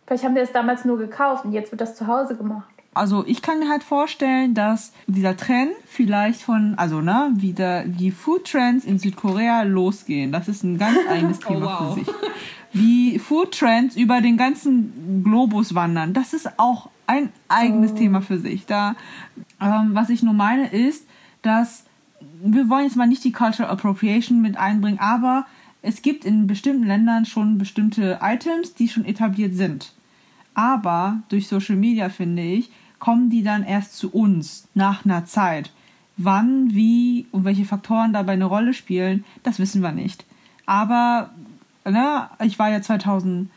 [0.06, 2.68] Vielleicht haben die das damals nur gekauft und jetzt wird das zu Hause gemacht.
[2.94, 7.86] Also ich kann mir halt vorstellen, dass dieser Trend vielleicht von, also ne, wie der,
[7.86, 10.32] die Food Trends in Südkorea losgehen.
[10.32, 11.94] Das ist ein ganz eigenes Thema oh, wow.
[11.94, 12.14] für sich.
[12.74, 17.96] Wie Food Trends über den ganzen Globus wandern, das ist auch ein eigenes oh.
[17.96, 18.66] Thema für sich.
[18.66, 18.96] Da,
[19.62, 21.08] ähm, was ich nur meine, ist,
[21.42, 21.86] dass
[22.42, 25.46] wir wollen jetzt mal nicht die Cultural Appropriation mit einbringen, aber
[25.82, 29.94] es gibt in bestimmten Ländern schon bestimmte Items, die schon etabliert sind.
[30.54, 35.72] Aber durch Social Media, finde ich, kommen die dann erst zu uns nach einer Zeit.
[36.18, 40.26] Wann, wie und welche Faktoren dabei eine Rolle spielen, das wissen wir nicht.
[40.66, 41.30] Aber
[41.86, 43.50] ne, ich war ja 2018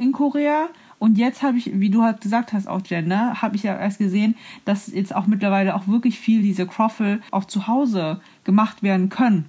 [0.00, 0.68] in Korea
[1.02, 3.98] und jetzt habe ich, wie du halt gesagt hast, auch Gender, habe ich ja erst
[3.98, 9.08] gesehen, dass jetzt auch mittlerweile auch wirklich viel diese Croffle auch zu Hause gemacht werden
[9.08, 9.46] können.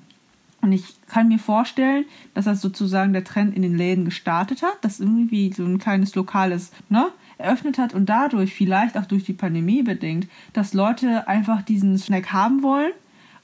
[0.61, 4.83] Und ich kann mir vorstellen, dass das sozusagen der Trend in den Läden gestartet hat,
[4.83, 9.33] dass irgendwie so ein kleines lokales, ne, eröffnet hat und dadurch vielleicht auch durch die
[9.33, 12.93] Pandemie bedingt, dass Leute einfach diesen Snack haben wollen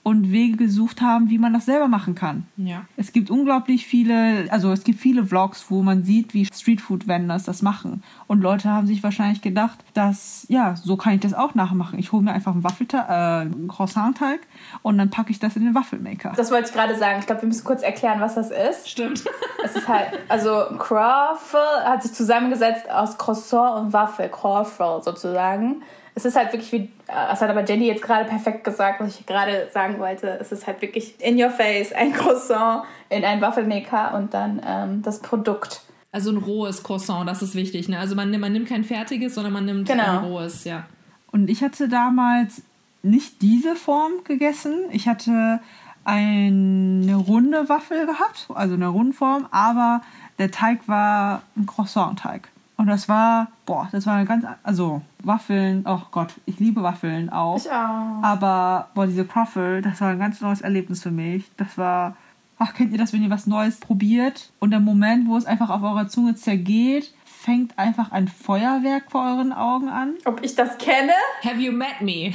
[0.09, 2.47] und Wege gesucht haben, wie man das selber machen kann.
[2.57, 2.85] Ja.
[2.97, 7.61] Es gibt unglaublich viele, also es gibt viele Vlogs, wo man sieht, wie Streetfood-Vendors das
[7.61, 8.03] machen.
[8.27, 11.99] Und Leute haben sich wahrscheinlich gedacht, dass, ja, so kann ich das auch nachmachen.
[11.99, 14.41] Ich hole mir einfach einen Waffelteig, äh, einen Croissant-Teig
[14.81, 16.33] und dann packe ich das in den Waffelmaker.
[16.35, 17.19] Das wollte ich gerade sagen.
[17.19, 18.89] Ich glaube, wir müssen kurz erklären, was das ist.
[18.89, 19.23] Stimmt.
[19.61, 25.83] Es ist halt, also Croffle hat sich zusammengesetzt aus Croissant und Waffel, Croffle sozusagen.
[26.15, 29.25] Es ist halt wirklich wie, das hat aber Jenny jetzt gerade perfekt gesagt, was ich
[29.25, 30.37] gerade sagen wollte.
[30.41, 35.01] Es ist halt wirklich in your face, ein Croissant in einen Waffelmaker und dann ähm,
[35.01, 35.81] das Produkt.
[36.11, 37.87] Also ein rohes Croissant, das ist wichtig.
[37.87, 37.99] Ne?
[37.99, 40.03] Also man, nimmt- man nimmt kein fertiges, sondern man nimmt Genau.
[40.19, 40.85] ein rohes, ja.
[41.31, 42.63] Und ich hatte damals
[43.03, 44.73] nicht diese Form gegessen.
[44.91, 45.59] Ich hatte
[46.03, 50.01] eine runde Waffel gehabt, also eine Rundform, aber
[50.39, 52.49] der Teig war ein Croissant-Teig.
[52.79, 57.29] Und das war, boah, das war eine ganz, also Waffeln, oh Gott, ich liebe Waffeln
[57.29, 57.57] auch.
[57.57, 58.23] Ich auch.
[58.23, 61.43] Aber, boah, diese Croffle, das war ein ganz neues Erlebnis für mich.
[61.57, 62.15] Das war,
[62.57, 65.69] ach, kennt ihr das, wenn ihr was Neues probiert und der Moment, wo es einfach
[65.69, 70.13] auf eurer Zunge zergeht, fängt einfach ein Feuerwerk vor euren Augen an?
[70.23, 71.11] Ob ich das kenne?
[71.43, 72.31] Have you met me?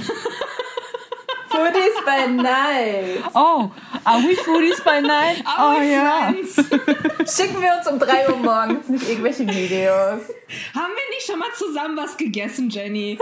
[1.48, 3.24] Foodies by Night.
[3.34, 3.70] Oh,
[4.04, 5.42] are we foodies by night?
[5.46, 6.32] Are oh ja.
[7.26, 10.22] Schicken wir uns um 3 Uhr morgens nicht irgendwelche Videos.
[10.74, 13.18] Haben wir nicht schon mal zusammen was gegessen, Jenny?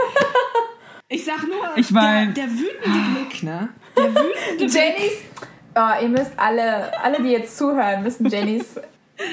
[1.08, 3.68] Ich sag nur, Ich mein- der, der wütende Blick, ne?
[3.96, 4.74] Der wütende Blick.
[4.74, 5.12] Jennys,
[5.76, 8.76] oh, ihr müsst alle, alle, die jetzt zuhören, müssen Jennys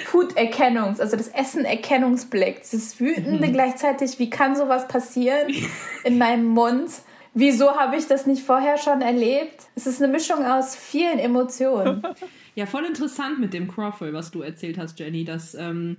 [0.06, 5.54] Food-Erkennungs-, also das Essen-Erkennungsblick, dieses wütende gleichzeitig, wie kann sowas passieren
[6.04, 6.92] in meinem Mund?
[7.34, 9.68] Wieso habe ich das nicht vorher schon erlebt?
[9.76, 12.04] Es ist eine Mischung aus vielen Emotionen.
[12.56, 15.24] Ja, voll interessant mit dem Croffle, was du erzählt hast, Jenny.
[15.24, 15.96] Dass, ähm,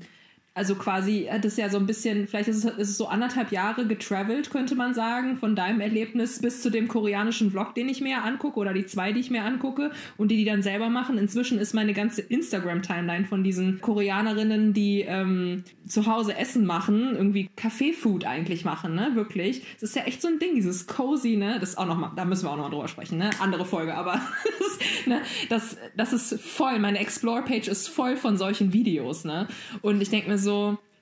[0.61, 3.51] also quasi hat es ja so ein bisschen, vielleicht ist es, ist es so anderthalb
[3.51, 8.03] Jahre getravelt, könnte man sagen, von deinem Erlebnis bis zu dem koreanischen Vlog, den ich
[8.03, 11.17] mir angucke, oder die zwei, die ich mir angucke und die die dann selber machen.
[11.17, 17.49] Inzwischen ist meine ganze Instagram-Timeline von diesen Koreanerinnen, die ähm, zu Hause Essen machen, irgendwie
[17.57, 19.13] Café-Food eigentlich machen, ne?
[19.15, 19.63] Wirklich.
[19.81, 21.57] Das ist ja echt so ein Ding, dieses cozy, ne?
[21.59, 23.31] Das ist auch noch mal, da müssen wir auch noch mal drüber sprechen, ne?
[23.41, 24.21] Andere Folge, aber
[25.07, 25.23] ne?
[25.49, 29.49] das, das ist voll, meine Explore-Page ist voll von solchen Videos, ne?
[29.81, 30.50] Und ich denke mir so,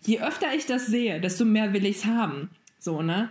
[0.03, 2.51] je öfter ich das sehe, desto mehr will ich's haben.
[2.79, 3.31] So, ne?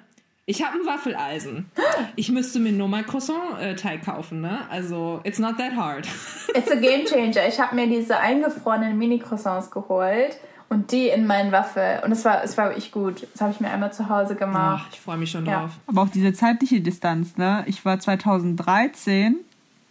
[0.50, 1.66] Ich habe ein Waffeleisen.
[2.16, 4.62] Ich müsste mir nur mal Croissant-Teig kaufen, ne?
[4.72, 6.08] Also, it's not that hard.
[6.56, 7.48] It's a game changer.
[7.48, 10.38] Ich habe mir diese eingefrorenen Mini-Croissants geholt
[10.70, 12.02] und die in meinen Waffel.
[12.04, 13.28] Und es war, es war wirklich gut.
[13.34, 14.86] Das habe ich mir einmal zu Hause gemacht.
[14.88, 15.62] Ach, ich freue mich schon Ja.
[15.62, 15.72] drauf.
[15.88, 17.64] Aber auch diese zeitliche Distanz, ne?
[17.68, 19.36] Ich war 2013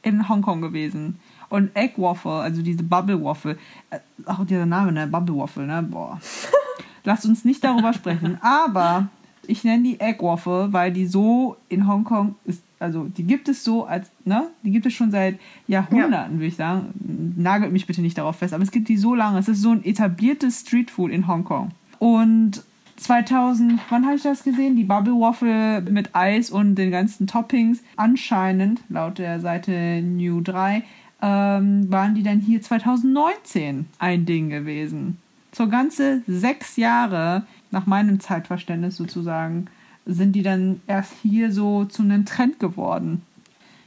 [0.02, 1.18] in Hongkong gewesen.
[1.48, 3.56] Und Egg Waffle, also diese Bubble Waffle,
[3.90, 5.06] äh, auch dieser Name, ne?
[5.06, 5.82] Bubble Waffle, ne?
[5.82, 6.20] Boah.
[7.04, 8.38] Lasst uns nicht darüber sprechen.
[8.40, 9.08] Aber
[9.46, 13.64] ich nenne die Egg Waffle, weil die so in Hongkong ist, also die gibt es
[13.64, 14.48] so als, ne?
[14.62, 17.34] Die gibt es schon seit Jahrhunderten, würde ich sagen.
[17.36, 19.38] Nagelt mich bitte nicht darauf fest, aber es gibt die so lange.
[19.38, 21.70] Es ist so ein etabliertes Streetfood in Hongkong.
[21.98, 22.62] Und
[22.96, 24.76] 2000, wann habe ich das gesehen?
[24.76, 27.82] Die Bubble Waffle mit Eis und den ganzen Toppings.
[27.96, 30.82] Anscheinend, laut der Seite New 3,
[31.22, 35.18] ähm, waren die dann hier 2019 ein Ding gewesen.
[35.52, 39.66] So ganze sechs Jahre, nach meinem Zeitverständnis sozusagen,
[40.04, 43.22] sind die dann erst hier so zu einem Trend geworden.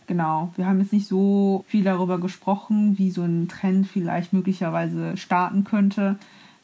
[0.08, 5.15] Genau, wir haben jetzt nicht so viel darüber gesprochen, wie so ein Trend vielleicht möglicherweise
[5.17, 6.17] starten könnte,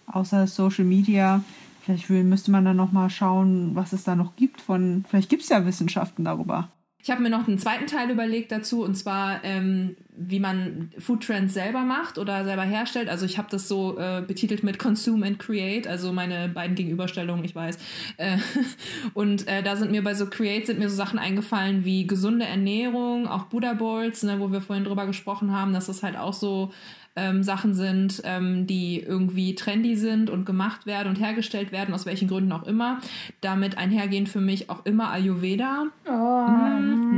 [0.07, 1.43] außer Social Media.
[1.85, 5.49] Vielleicht müsste man dann nochmal schauen, was es da noch gibt von, vielleicht gibt es
[5.49, 6.71] ja Wissenschaften darüber.
[7.03, 11.53] Ich habe mir noch einen zweiten Teil überlegt dazu, und zwar, ähm, wie man Foodtrends
[11.53, 13.09] selber macht oder selber herstellt.
[13.09, 17.45] Also ich habe das so äh, betitelt mit Consume and Create, also meine beiden Gegenüberstellungen,
[17.45, 17.77] ich weiß.
[18.17, 18.39] Äh,
[19.13, 22.47] und äh, da sind mir bei so Create sind mir so Sachen eingefallen wie gesunde
[22.47, 26.33] Ernährung, auch Buddha Bowls, ne, wo wir vorhin drüber gesprochen haben, dass das halt auch
[26.33, 26.71] so
[27.15, 32.05] ähm, Sachen sind, ähm, die irgendwie trendy sind und gemacht werden und hergestellt werden, aus
[32.05, 32.99] welchen Gründen auch immer.
[33.41, 35.85] Damit einhergehend für mich auch immer Ayurveda.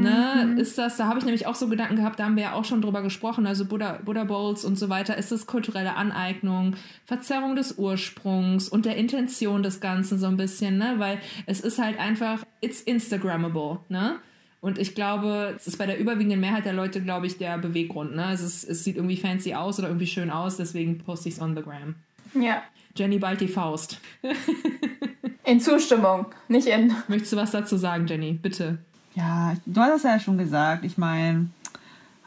[0.01, 2.53] Ne, ist das, da habe ich nämlich auch so Gedanken gehabt, da haben wir ja
[2.53, 5.17] auch schon drüber gesprochen, also Buddha, Buddha Bowls und so weiter.
[5.17, 10.77] Ist das kulturelle Aneignung, Verzerrung des Ursprungs und der Intention des Ganzen so ein bisschen,
[10.77, 10.95] ne?
[10.97, 14.19] Weil es ist halt einfach, it's Instagrammable, ne?
[14.67, 18.17] Und ich glaube, es ist bei der überwiegenden Mehrheit der Leute, glaube ich, der Beweggrund,
[18.17, 18.33] ne?
[18.33, 21.41] Es, ist, es sieht irgendwie fancy aus oder irgendwie schön aus, deswegen poste ich es
[21.41, 21.95] on the gram.
[22.33, 22.61] Ja.
[22.93, 24.01] Jenny bald die Faust.
[25.45, 26.93] In Zustimmung, nicht in.
[27.07, 28.33] Möchtest du was dazu sagen, Jenny?
[28.33, 28.79] Bitte.
[29.15, 30.83] Ja, du hast es ja schon gesagt.
[30.83, 31.47] Ich meine,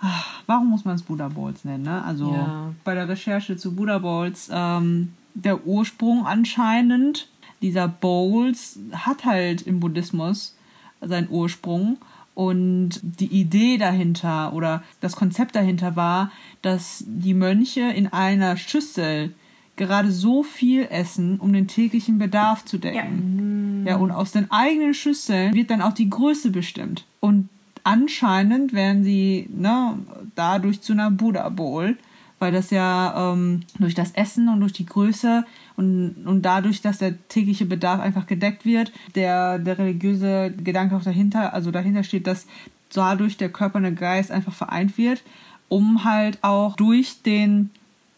[0.00, 1.84] ah, warum muss man es Buddha Bowls nennen?
[1.84, 2.02] Ne?
[2.02, 2.72] Also Ja.
[2.84, 7.28] bei der Recherche zu Buddha Bowls, ähm, der Ursprung anscheinend
[7.60, 10.56] dieser Bowls hat halt im Buddhismus
[11.02, 11.98] seinen Ursprung.
[12.34, 16.30] Und die Idee dahinter oder das Konzept dahinter war,
[16.62, 19.34] dass die Mönche in einer Schüssel
[19.76, 23.84] gerade so viel essen, um den täglichen Bedarf zu decken.
[23.86, 27.04] Ja, ja und aus den eigenen Schüsseln wird dann auch die Größe bestimmt.
[27.18, 27.48] Und
[27.82, 29.98] anscheinend werden sie ne,
[30.34, 31.96] dadurch zu einer Buddha Bowl,
[32.38, 35.44] weil das ja ähm, durch das Essen und durch die Größe
[35.80, 41.02] und, und dadurch, dass der tägliche Bedarf einfach gedeckt wird, der, der religiöse Gedanke auch
[41.02, 42.46] dahinter, also dahinter steht, dass
[42.92, 45.22] dadurch der Körper und der Geist einfach vereint wird,
[45.70, 47.70] um halt auch durch den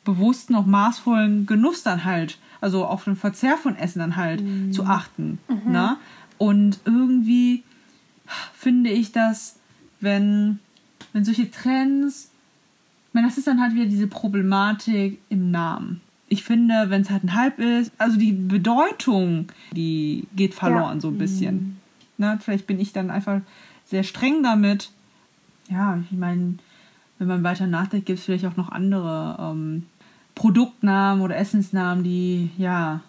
[0.02, 4.72] bewussten, auch maßvollen Genuss dann halt, also auf den Verzehr von Essen dann halt mhm.
[4.72, 5.38] zu achten.
[5.46, 5.70] Mhm.
[5.70, 5.96] Ne?
[6.38, 7.62] Und irgendwie
[8.54, 9.54] finde ich, dass
[10.00, 10.58] wenn,
[11.12, 12.32] wenn solche Trends,
[13.06, 16.00] ich meine, das ist dann halt wieder diese Problematik im Namen.
[16.32, 21.00] Ich finde, wenn es halt ein Hype ist, also die Bedeutung, die geht verloren ja.
[21.00, 21.54] so ein bisschen.
[21.54, 21.76] Mhm.
[22.16, 22.38] Ne?
[22.40, 23.42] Vielleicht bin ich dann einfach
[23.84, 24.92] sehr streng damit.
[25.68, 26.54] Ja, ich meine,
[27.18, 29.84] wenn man weiter nachdenkt, gibt es vielleicht auch noch andere ähm,
[30.34, 33.02] Produktnamen oder Essensnamen, die ja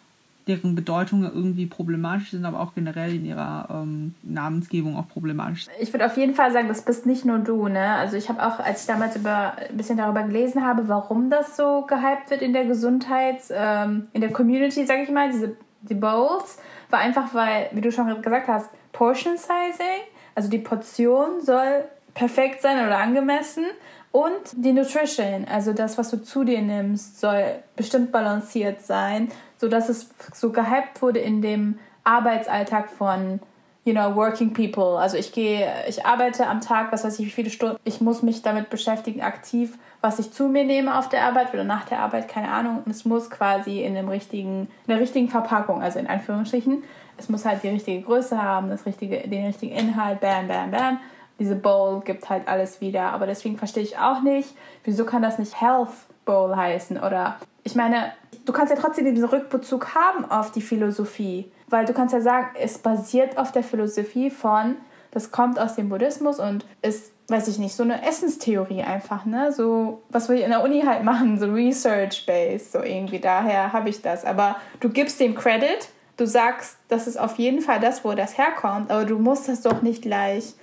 [0.48, 5.68] deren Bedeutung irgendwie problematisch sind, aber auch generell in ihrer ähm, Namensgebung auch problematisch.
[5.80, 7.96] Ich würde auf jeden Fall sagen, das bist nicht nur du, ne?
[7.96, 11.56] Also ich habe auch, als ich damals über, ein bisschen darüber gelesen habe, warum das
[11.56, 15.96] so gehypt wird in der Gesundheits, ähm, in der Community, sage ich mal, diese die
[15.96, 20.04] Bowls, war einfach, weil, wie du schon gesagt hast, Portion Sizing,
[20.36, 23.66] also die Portion soll perfekt sein oder angemessen
[24.12, 27.44] und die Nutrition, also das, was du zu dir nimmst, soll
[27.76, 29.30] bestimmt balanciert sein,
[29.64, 33.40] sodass es so gehypt wurde in dem Arbeitsalltag von
[33.86, 34.98] you know, working people.
[34.98, 37.78] Also ich gehe, ich arbeite am Tag, was weiß ich, wie viele Stunden.
[37.86, 41.64] Ich muss mich damit beschäftigen, aktiv, was ich zu mir nehme auf der Arbeit oder
[41.64, 42.82] nach der Arbeit, keine Ahnung.
[42.84, 46.84] Und es muss quasi in dem richtigen, in der richtigen Verpackung, also in Anführungsstrichen.
[47.16, 51.00] Es muss halt die richtige Größe haben, das richtige, den richtigen Inhalt, bam, bam, bam
[51.40, 53.12] diese Bowl gibt halt alles wieder.
[53.12, 54.50] Aber deswegen verstehe ich auch nicht,
[54.84, 55.90] wieso kann das nicht Health
[56.26, 56.98] Bowl heißen?
[56.98, 58.14] Oder ich meine,
[58.46, 61.52] du kannst ja trotzdem diesen Rückbezug haben auf die Philosophie.
[61.70, 64.76] Weil du kannst ja sagen, es basiert auf der Philosophie von,
[65.12, 69.52] das kommt aus dem Buddhismus und ist, weiß ich nicht, so eine Essenstheorie einfach, ne?
[69.52, 74.02] So, was wir in der Uni halt machen, so Research-based, so irgendwie, daher habe ich
[74.02, 74.26] das.
[74.26, 78.38] Aber du gibst dem Credit, du sagst, das ist auf jeden Fall das, wo das
[78.38, 80.54] herkommt, aber du musst das doch nicht gleich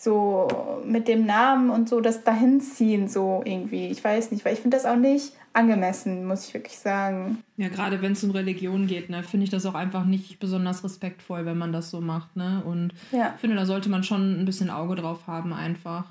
[0.00, 0.48] so
[0.82, 3.88] mit dem Namen und so das dahinziehen, so irgendwie.
[3.88, 7.44] Ich weiß nicht, weil ich finde das auch nicht angemessen, muss ich wirklich sagen.
[7.58, 10.82] Ja, gerade wenn es um Religion geht, ne, finde ich das auch einfach nicht besonders
[10.84, 12.62] respektvoll, wenn man das so macht, ne?
[12.64, 13.34] Und ja.
[13.38, 16.06] finde, da sollte man schon ein bisschen Auge drauf haben, einfach.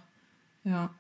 [0.64, 0.92] Ja.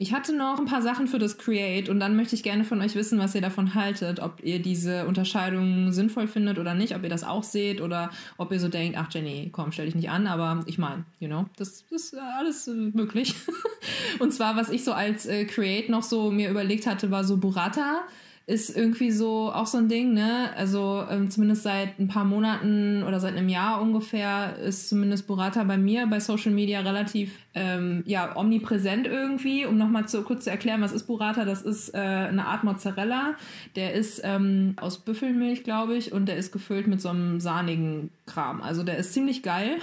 [0.00, 2.80] Ich hatte noch ein paar Sachen für das Create und dann möchte ich gerne von
[2.80, 7.02] euch wissen, was ihr davon haltet, ob ihr diese Unterscheidung sinnvoll findet oder nicht, ob
[7.02, 10.08] ihr das auch seht oder ob ihr so denkt, ach Jenny, komm, stell dich nicht
[10.08, 13.34] an, aber ich meine, you know, das, das ist alles äh, möglich.
[14.20, 17.36] und zwar, was ich so als äh, Create noch so mir überlegt hatte, war so
[17.36, 18.04] Burrata
[18.48, 20.48] ist irgendwie so auch so ein Ding, ne?
[20.56, 25.64] Also ähm, zumindest seit ein paar Monaten oder seit einem Jahr ungefähr ist zumindest Burrata
[25.64, 29.66] bei mir bei Social Media relativ ähm, ja omnipräsent irgendwie.
[29.66, 31.44] Um nochmal zu, kurz zu erklären, was ist Burrata?
[31.44, 33.34] Das ist äh, eine Art Mozzarella.
[33.74, 38.10] Der ist ähm, aus Büffelmilch, glaube ich, und der ist gefüllt mit so einem sahnigen
[38.26, 38.62] Kram.
[38.62, 39.78] Also der ist ziemlich geil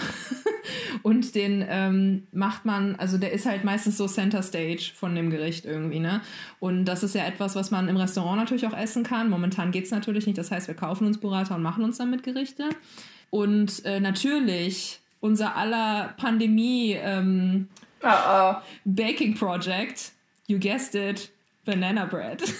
[1.03, 5.29] und den ähm, macht man, also der ist halt meistens so Center Stage von dem
[5.29, 6.21] Gericht irgendwie, ne?
[6.59, 9.29] Und das ist ja etwas, was man im Restaurant natürlich auch essen kann.
[9.29, 10.37] Momentan geht es natürlich nicht.
[10.37, 12.69] Das heißt, wir kaufen uns Burrata und machen uns damit Gerichte.
[13.29, 17.67] Und äh, natürlich unser aller Pandemie ähm,
[18.03, 18.55] oh oh.
[18.85, 20.11] Baking Project,
[20.47, 21.31] you guessed it,
[21.65, 22.43] Banana Bread.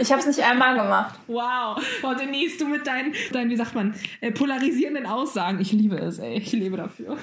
[0.00, 1.18] Ich habe es nicht einmal gemacht.
[1.26, 1.76] Wow.
[2.04, 5.60] Oh, Denise, du mit deinen, deinen wie sagt man, äh, polarisierenden Aussagen.
[5.60, 6.36] Ich liebe es, ey.
[6.36, 7.16] Ich lebe dafür.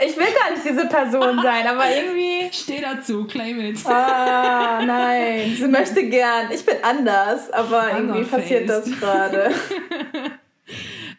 [0.00, 2.48] Ich will gar nicht diese Person sein, aber irgendwie.
[2.50, 3.84] Steh dazu, claim it.
[3.86, 5.54] Ah, nein.
[5.54, 6.50] Sie möchte gern.
[6.50, 9.54] Ich bin anders, aber irgendwie passiert das gerade.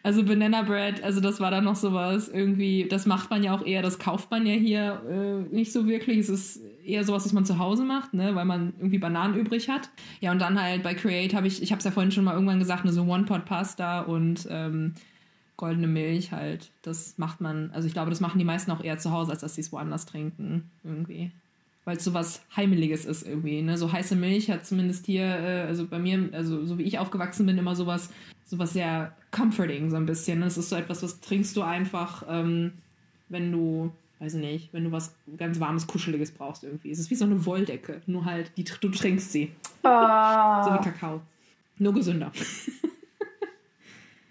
[0.02, 3.64] Also Banana Bread, also das war dann noch sowas irgendwie, das macht man ja auch
[3.64, 6.18] eher, das kauft man ja hier äh, nicht so wirklich.
[6.18, 9.68] Es ist eher sowas, was man zu Hause macht, ne, weil man irgendwie Bananen übrig
[9.68, 9.90] hat.
[10.20, 12.34] Ja, und dann halt bei Create habe ich, ich habe es ja vorhin schon mal
[12.34, 14.94] irgendwann gesagt, ne, so One-Pot-Pasta und ähm,
[15.56, 16.70] goldene Milch halt.
[16.82, 19.40] Das macht man, also ich glaube, das machen die meisten auch eher zu Hause, als
[19.40, 21.32] dass sie es woanders trinken, irgendwie.
[21.84, 23.60] Weil es so was Heimeliges ist irgendwie.
[23.62, 23.76] Ne?
[23.76, 27.44] So heiße Milch hat zumindest hier, äh, also bei mir, also so wie ich aufgewachsen
[27.44, 28.10] bin, immer sowas,
[28.48, 30.42] sowas sehr comforting, so ein bisschen.
[30.42, 32.72] Es ist so etwas, was trinkst du einfach, ähm,
[33.28, 36.90] wenn du, weiß ich nicht, wenn du was ganz warmes, kuscheliges brauchst irgendwie.
[36.90, 39.52] Es ist wie so eine Wolldecke, nur halt, die, du trinkst sie.
[39.82, 40.64] Oh.
[40.64, 41.20] So wie Kakao.
[41.78, 42.32] Nur gesünder.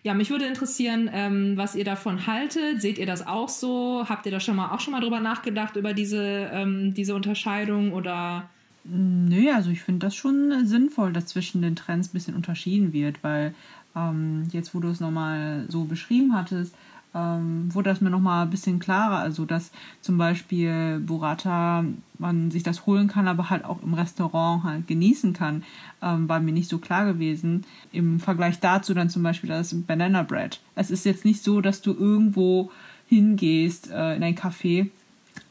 [0.07, 2.82] Ja, mich würde interessieren, ähm, was ihr davon haltet.
[2.82, 4.05] Seht ihr das auch so?
[4.07, 7.91] Habt ihr da schon mal auch schon mal drüber nachgedacht über diese, ähm, diese Unterscheidung
[7.91, 8.49] oder?
[8.86, 13.22] Nö, also ich finde das schon sinnvoll, dass zwischen den Trends ein bisschen unterschieden wird,
[13.22, 13.53] weil
[13.97, 16.75] ähm, jetzt, wo du es nochmal so beschrieben hattest,
[17.15, 19.17] ähm, wurde das mir nochmal ein bisschen klarer.
[19.17, 19.71] Also, dass
[20.01, 21.83] zum Beispiel Burrata
[22.19, 25.63] man sich das holen kann, aber halt auch im Restaurant halt genießen kann,
[26.01, 27.65] ähm, war mir nicht so klar gewesen.
[27.91, 30.59] Im Vergleich dazu dann zum Beispiel das Banana Bread.
[30.75, 32.71] Es ist jetzt nicht so, dass du irgendwo
[33.07, 34.89] hingehst äh, in ein Café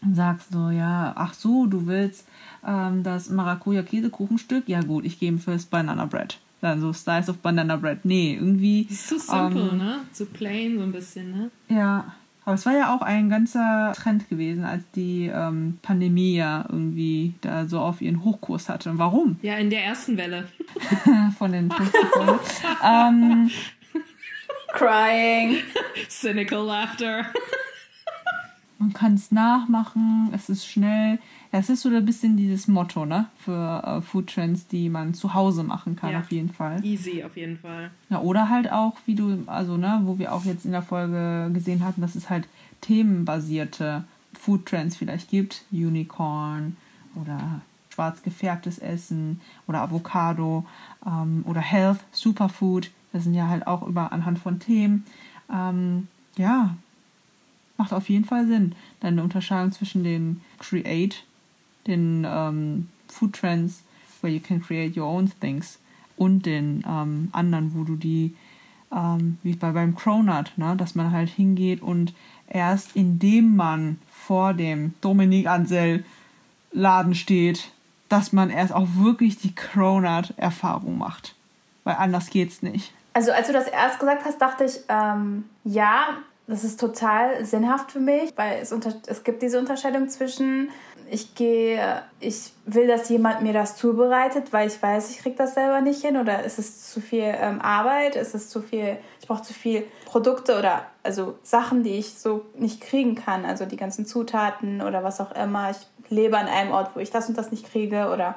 [0.02, 2.26] und sagst so, ja, ach so, du willst
[2.66, 4.68] ähm, das Maracuja-Käsekuchenstück?
[4.68, 8.04] Ja gut, ich gehe fürs Banana Bread dann so Slice of Banana Bread.
[8.04, 8.86] Nee, irgendwie.
[8.88, 10.00] Ist so simple, ähm, ne?
[10.12, 11.50] So plain so ein bisschen, ne?
[11.68, 12.14] Ja.
[12.44, 17.34] Aber es war ja auch ein ganzer Trend gewesen, als die ähm, Pandemie ja irgendwie
[17.40, 18.88] da so auf ihren Hochkurs hatte.
[18.88, 19.36] Und warum?
[19.42, 20.46] Ja, in der ersten Welle.
[21.38, 22.00] Von den 50
[22.84, 23.50] ähm,
[24.74, 25.56] Crying.
[26.08, 27.26] Cynical laughter.
[28.78, 31.18] Man kann es nachmachen, es ist schnell.
[31.50, 33.26] Das ist so ein bisschen dieses Motto, ne?
[33.38, 36.20] Für äh, Food Trends, die man zu Hause machen kann, ja.
[36.20, 36.84] auf jeden Fall.
[36.84, 37.90] Easy, auf jeden Fall.
[38.10, 41.50] Ja, oder halt auch, wie du, also, ne, wo wir auch jetzt in der Folge
[41.54, 42.46] gesehen hatten, dass es halt
[42.82, 44.04] themenbasierte
[44.34, 45.64] Food Trends vielleicht gibt.
[45.72, 46.76] Unicorn
[47.14, 50.66] oder schwarz gefärbtes Essen oder Avocado
[51.06, 52.90] ähm, oder Health, Superfood.
[53.12, 55.06] Das sind ja halt auch über anhand von Themen.
[55.50, 56.76] Ähm, ja,
[57.78, 58.74] macht auf jeden Fall Sinn.
[59.00, 61.24] Dann eine Unterscheidung zwischen den Create
[61.86, 63.82] den ähm, Food Trends,
[64.20, 65.78] where you can create your own things
[66.16, 68.34] und den ähm, anderen, wo du die,
[68.92, 72.14] ähm, wie bei beim Cronut, ne, dass man halt hingeht und
[72.48, 76.04] erst indem man vor dem Dominik Ansel
[76.72, 77.70] Laden steht,
[78.08, 81.34] dass man erst auch wirklich die Cronut-Erfahrung macht.
[81.84, 82.92] Weil anders geht's nicht.
[83.14, 87.92] Also als du das erst gesagt hast, dachte ich, ähm, ja, das ist total sinnhaft
[87.92, 90.70] für mich, weil es, unter es gibt diese Unterscheidung zwischen
[91.08, 95.54] ich gehe, ich will, dass jemand mir das zubereitet, weil ich weiß, ich kriege das
[95.54, 99.28] selber nicht hin oder ist es zu viel ähm, Arbeit, ist es zu viel, ich
[99.28, 103.76] brauche zu viel Produkte oder also Sachen, die ich so nicht kriegen kann, also die
[103.76, 105.70] ganzen Zutaten oder was auch immer.
[105.70, 108.36] Ich lebe an einem Ort, wo ich das und das nicht kriege oder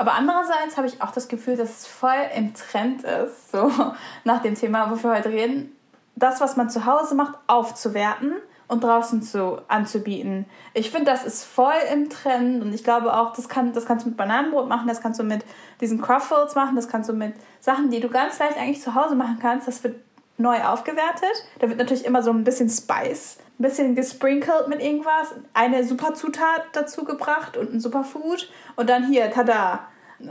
[0.00, 3.70] aber andererseits habe ich auch das Gefühl, dass es voll im Trend ist, so
[4.24, 5.76] nach dem Thema, wofür wir heute reden,
[6.18, 8.32] das, was man zu Hause macht, aufzuwerten
[8.66, 10.46] und draußen zu, anzubieten.
[10.74, 14.04] Ich finde, das ist voll im Trend und ich glaube auch, das, kann, das kannst
[14.04, 15.44] du mit Bananenbrot machen, das kannst du mit
[15.80, 19.14] diesen Cruffles machen, das kannst du mit Sachen, die du ganz leicht eigentlich zu Hause
[19.14, 19.66] machen kannst.
[19.66, 19.96] Das wird
[20.36, 21.44] neu aufgewertet.
[21.58, 26.14] Da wird natürlich immer so ein bisschen Spice, ein bisschen gesprinkelt mit irgendwas, eine super
[26.14, 29.80] Zutat dazu gebracht und ein Superfood und dann hier, tada,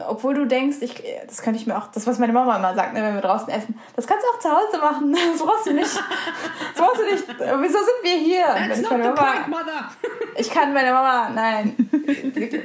[0.05, 2.93] obwohl du denkst, ich, das könnte ich mir auch, das, was meine Mama immer sagt,
[2.93, 5.15] ne, wenn wir draußen essen, das kannst du auch zu Hause machen.
[5.31, 5.95] Das brauchst du nicht.
[5.95, 7.23] Das brauchst du nicht.
[7.27, 8.45] Wieso sind wir hier?
[8.45, 9.89] That's not Mama, point, mother.
[10.35, 11.75] Ich kann meine Mama, nein.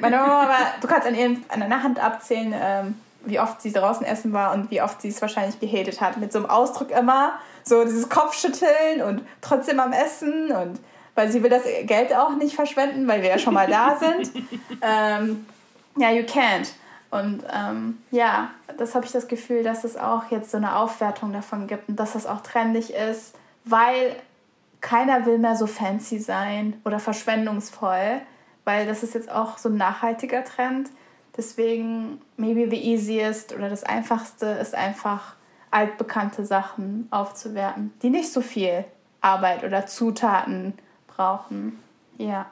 [0.01, 3.73] Meine Mama war, du kannst an, ihren, an einer Hand abzählen, ähm, wie oft sie
[3.73, 6.17] draußen essen war und wie oft sie es wahrscheinlich gehatet hat.
[6.19, 10.81] Mit so einem Ausdruck immer, so dieses Kopfschütteln und trotzdem am Essen und
[11.15, 14.33] weil sie will das Geld auch nicht verschwenden, weil wir ja schon mal da sind.
[14.83, 15.47] ähm,
[15.97, 16.73] ja, you can't.
[17.13, 21.31] Und ähm, ja, das habe ich das Gefühl, dass es auch jetzt so eine Aufwertung
[21.35, 23.37] davon gibt und dass das auch trendig ist,
[23.67, 24.17] weil
[24.81, 28.23] keiner will mehr so fancy sein oder verschwendungsvoll,
[28.65, 30.89] weil das ist jetzt auch so ein nachhaltiger Trend.
[31.37, 35.35] Deswegen, maybe the easiest oder das Einfachste ist einfach,
[35.71, 38.85] altbekannte Sachen aufzuwerten, die nicht so viel
[39.21, 40.73] Arbeit oder Zutaten
[41.09, 41.79] brauchen.
[42.17, 42.47] Ja.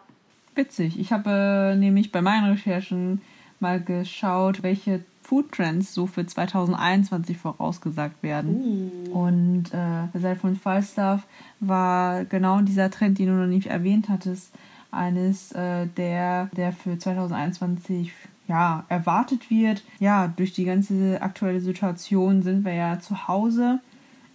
[0.55, 1.01] Witzig.
[1.01, 3.23] Ich habe äh, nämlich bei meinen Recherchen
[3.61, 9.05] mal geschaut, welche Food Trends so für 2021 vorausgesagt werden.
[9.13, 9.13] Uh.
[9.13, 11.27] Und äh, der von Falstaff
[11.61, 14.53] war genau dieser Trend, den du noch nicht erwähnt hattest,
[14.91, 18.13] eines äh, der, der für 2021
[18.49, 19.85] ja, erwartet wird.
[20.01, 23.79] Ja, durch die ganze aktuelle Situation sind wir ja zu Hause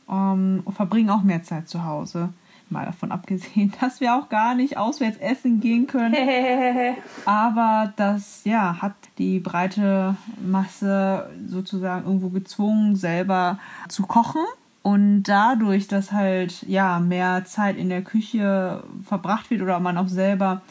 [0.10, 2.30] ähm, und verbringen auch mehr Zeit zu Hause.
[2.70, 6.16] Mal davon abgesehen, dass wir auch gar nicht auswärts essen gehen können.
[7.26, 14.42] Aber das ja, hat die breite Masse sozusagen irgendwo gezwungen, selber zu kochen.
[14.82, 20.08] Und dadurch, dass halt ja mehr Zeit in der Küche verbracht wird oder man auch
[20.08, 20.62] selber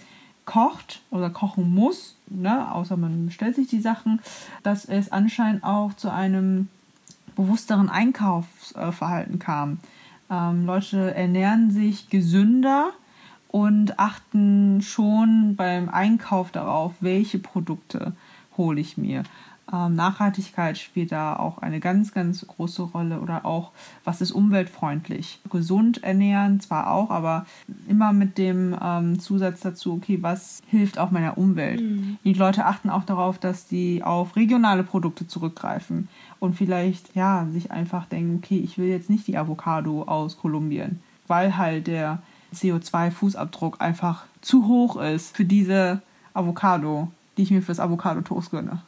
[0.45, 4.20] kocht oder kochen muss, ne, außer man bestellt sich die Sachen,
[4.62, 6.68] dass es anscheinend auch zu einem
[7.34, 9.78] bewussteren Einkaufsverhalten kam.
[10.31, 12.91] Ähm, Leute ernähren sich gesünder
[13.49, 18.12] und achten schon beim Einkauf darauf, welche Produkte
[18.57, 19.22] hole ich mir.
[19.72, 23.70] Ähm, Nachhaltigkeit spielt da auch eine ganz, ganz große Rolle oder auch,
[24.05, 25.41] was ist umweltfreundlich.
[25.51, 27.47] Gesund ernähren zwar auch, aber
[27.89, 31.81] immer mit dem ähm, Zusatz dazu, okay, was hilft auch meiner Umwelt.
[31.81, 32.18] Mhm.
[32.25, 36.09] Die Leute achten auch darauf, dass die auf regionale Produkte zurückgreifen
[36.45, 41.03] und vielleicht, ja, sich einfach denken, okay, ich will jetzt nicht die Avocado aus Kolumbien,
[41.26, 42.18] weil halt der
[42.55, 46.03] CO2-Fußabdruck einfach zu hoch ist für diese
[46.34, 48.82] Avocado, die ich mir fürs Avocado-Toast gönne.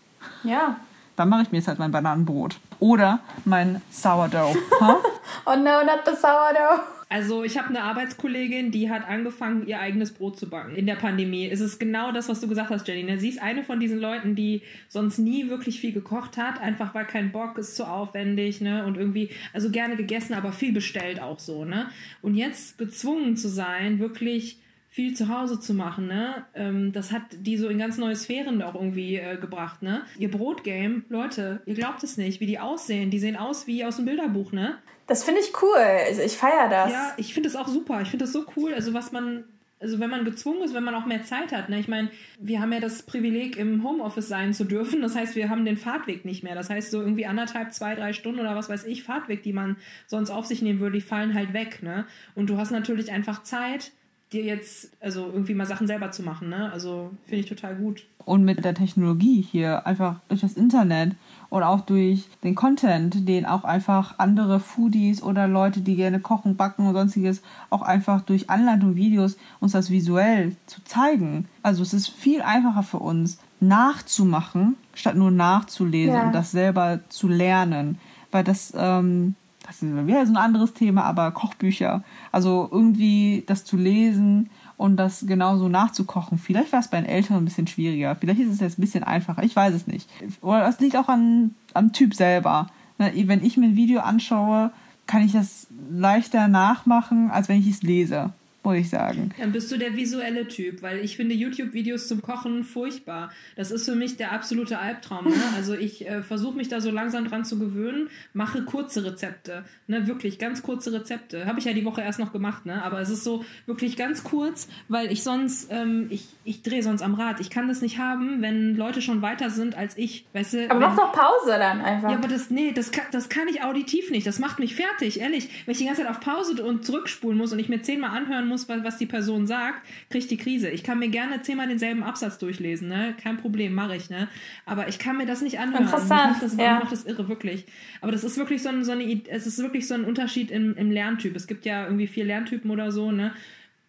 [0.45, 0.77] Ja.
[1.17, 2.61] Dann mache ich mir jetzt halt mein Bananenbrot.
[2.79, 4.55] Oder mein Sourdough.
[4.79, 4.97] Huh?
[5.47, 6.96] oh no, not the Sourdough.
[7.09, 10.97] Also ich habe eine Arbeitskollegin, die hat angefangen, ihr eigenes Brot zu backen in der
[10.97, 11.49] Pandemie.
[11.49, 13.05] Es ist genau das, was du gesagt hast, Jenny.
[13.05, 13.19] Ne?
[13.19, 17.05] Sie ist eine von diesen Leuten, die sonst nie wirklich viel gekocht hat, einfach weil
[17.05, 18.85] kein Bock ist zu aufwendig, ne?
[18.85, 21.89] Und irgendwie, also gerne gegessen, aber viel bestellt auch so, ne?
[22.23, 24.59] Und jetzt gezwungen zu sein, wirklich
[24.97, 26.47] viel zu Hause zu machen, ne?
[26.55, 30.01] Ähm, das hat die so in ganz neue Sphären auch irgendwie äh, gebracht, ne?
[30.19, 33.11] Ihr Brotgame, Leute, ihr glaubt es nicht, wie die aussehen.
[33.11, 34.79] Die sehen aus wie aus dem Bilderbuch, ne?
[35.07, 35.77] Das finde ich cool.
[36.07, 36.93] Also ich feiere das.
[36.93, 38.01] Ja, ich finde es auch super.
[38.01, 38.73] Ich finde das so cool.
[38.73, 39.45] Also was man
[39.79, 41.69] also wenn man gezwungen ist, wenn man auch mehr Zeit hat.
[41.69, 41.79] Ne?
[41.79, 42.09] Ich meine,
[42.41, 45.03] wir haben ja das Privileg, im Homeoffice sein zu dürfen.
[45.03, 46.55] Das heißt, wir haben den Fahrtweg nicht mehr.
[46.55, 49.77] Das heißt, so irgendwie anderthalb, zwei, drei Stunden oder was weiß ich, Fahrtweg, die man
[50.07, 51.83] sonst auf sich nehmen würde, die fallen halt weg.
[51.83, 52.07] Ne?
[52.35, 53.93] Und du hast natürlich einfach Zeit,
[54.33, 56.71] dir jetzt, also irgendwie mal Sachen selber zu machen, ne?
[56.73, 58.05] Also finde ich total gut.
[58.25, 61.15] Und mit der Technologie hier, einfach durch das Internet
[61.49, 66.57] und auch durch den Content, den auch einfach andere Foodies oder Leute, die gerne kochen,
[66.57, 71.47] backen und sonstiges, auch einfach durch Anleitung, Videos uns das visuell zu zeigen.
[71.63, 76.27] Also es ist viel einfacher für uns, nachzumachen, statt nur nachzulesen ja.
[76.27, 77.99] und das selber zu lernen.
[78.33, 82.03] Weil das ähm, das ist wieder so ein anderes Thema, aber Kochbücher,
[82.33, 86.39] also irgendwie das zu lesen und das genauso nachzukochen.
[86.39, 89.05] Vielleicht war es bei den Eltern ein bisschen schwieriger, vielleicht ist es jetzt ein bisschen
[89.05, 90.09] einfacher, ich weiß es nicht.
[90.41, 92.69] Oder das liegt auch an, am Typ selber.
[92.99, 94.71] Ne, wenn ich mir ein Video anschaue,
[95.07, 98.33] kann ich das leichter nachmachen, als wenn ich es lese
[98.67, 99.31] muss ich sagen.
[99.39, 103.31] Dann bist du der visuelle Typ, weil ich finde YouTube-Videos zum Kochen furchtbar.
[103.55, 105.27] Das ist für mich der absolute Albtraum.
[105.27, 105.35] Ne?
[105.57, 110.07] Also ich äh, versuche mich da so langsam dran zu gewöhnen, mache kurze Rezepte, ne?
[110.07, 111.47] wirklich ganz kurze Rezepte.
[111.47, 112.83] Habe ich ja die Woche erst noch gemacht, ne?
[112.83, 117.03] aber es ist so wirklich ganz kurz, weil ich sonst, ähm, ich, ich drehe sonst
[117.03, 117.41] am Rad.
[117.41, 120.27] Ich kann das nicht haben, wenn Leute schon weiter sind als ich.
[120.33, 122.11] Weißt du, aber wenn, mach doch Pause dann einfach.
[122.11, 124.27] Ja, aber das, nee, das kann, das kann ich auditiv nicht.
[124.27, 125.49] Das macht mich fertig, ehrlich.
[125.65, 128.49] Wenn ich die ganze Zeit auf Pause und zurückspulen muss und ich mir zehnmal anhören
[128.49, 130.71] muss, muss, was die Person sagt, kriege ich die Krise.
[130.71, 133.15] Ich kann mir gerne zehnmal denselben Absatz durchlesen, ne?
[133.23, 134.29] Kein Problem, mache ich, ne?
[134.65, 135.85] Aber ich kann mir das nicht anhören.
[135.85, 136.33] Interessant.
[136.33, 136.79] Mich das, ja.
[136.79, 137.67] macht das irre, wirklich.
[138.01, 140.75] Aber das ist wirklich so, ein, so eine, es ist wirklich so ein Unterschied im,
[140.77, 141.37] im Lerntyp.
[141.37, 143.33] Es gibt ja irgendwie vier Lerntypen oder so, ne?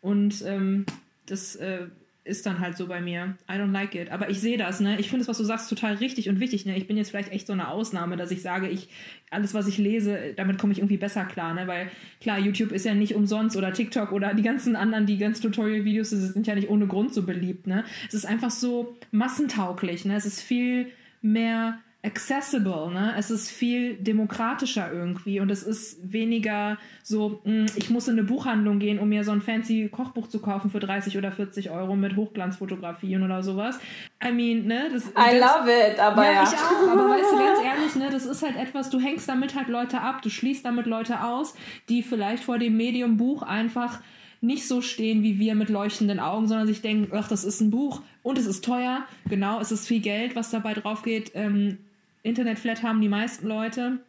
[0.01, 0.85] Und ähm,
[1.25, 1.87] das äh,
[2.27, 3.35] ist dann halt so bei mir.
[3.49, 4.11] I don't like it.
[4.11, 4.99] Aber ich sehe das, ne?
[4.99, 6.77] Ich finde es, was du sagst, total richtig und wichtig, ne?
[6.77, 8.89] Ich bin jetzt vielleicht echt so eine Ausnahme, dass ich sage, ich,
[9.31, 11.67] alles, was ich lese, damit komme ich irgendwie besser klar, ne?
[11.67, 11.89] Weil
[12.21, 16.09] klar, YouTube ist ja nicht umsonst oder TikTok oder die ganzen anderen, die ganz Tutorial-Videos
[16.09, 17.83] sind ja nicht ohne Grund so beliebt, ne?
[18.07, 20.15] Es ist einfach so massentauglich, ne?
[20.15, 20.87] Es ist viel
[21.21, 23.13] mehr accessible, ne?
[23.17, 28.23] Es ist viel demokratischer irgendwie und es ist weniger so, hm, ich muss in eine
[28.23, 31.95] Buchhandlung gehen, um mir so ein fancy Kochbuch zu kaufen für 30 oder 40 Euro
[31.95, 33.77] mit Hochglanzfotografien oder sowas.
[34.23, 34.89] I mean, ne?
[34.91, 36.31] Das, I das, love it, aber ja.
[36.31, 36.43] ja.
[36.43, 38.09] ich auch, aber weißt du, ganz ehrlich, ne?
[38.09, 41.55] Das ist halt etwas, du hängst damit halt Leute ab, du schließt damit Leute aus,
[41.89, 43.99] die vielleicht vor dem Medium Buch einfach
[44.39, 47.71] nicht so stehen wie wir mit leuchtenden Augen, sondern sich denken, ach, das ist ein
[47.71, 51.31] Buch und es ist teuer, genau, es ist viel Geld, was dabei drauf geht.
[51.33, 51.79] Ähm,
[52.27, 53.99] Internetflat haben die meisten Leute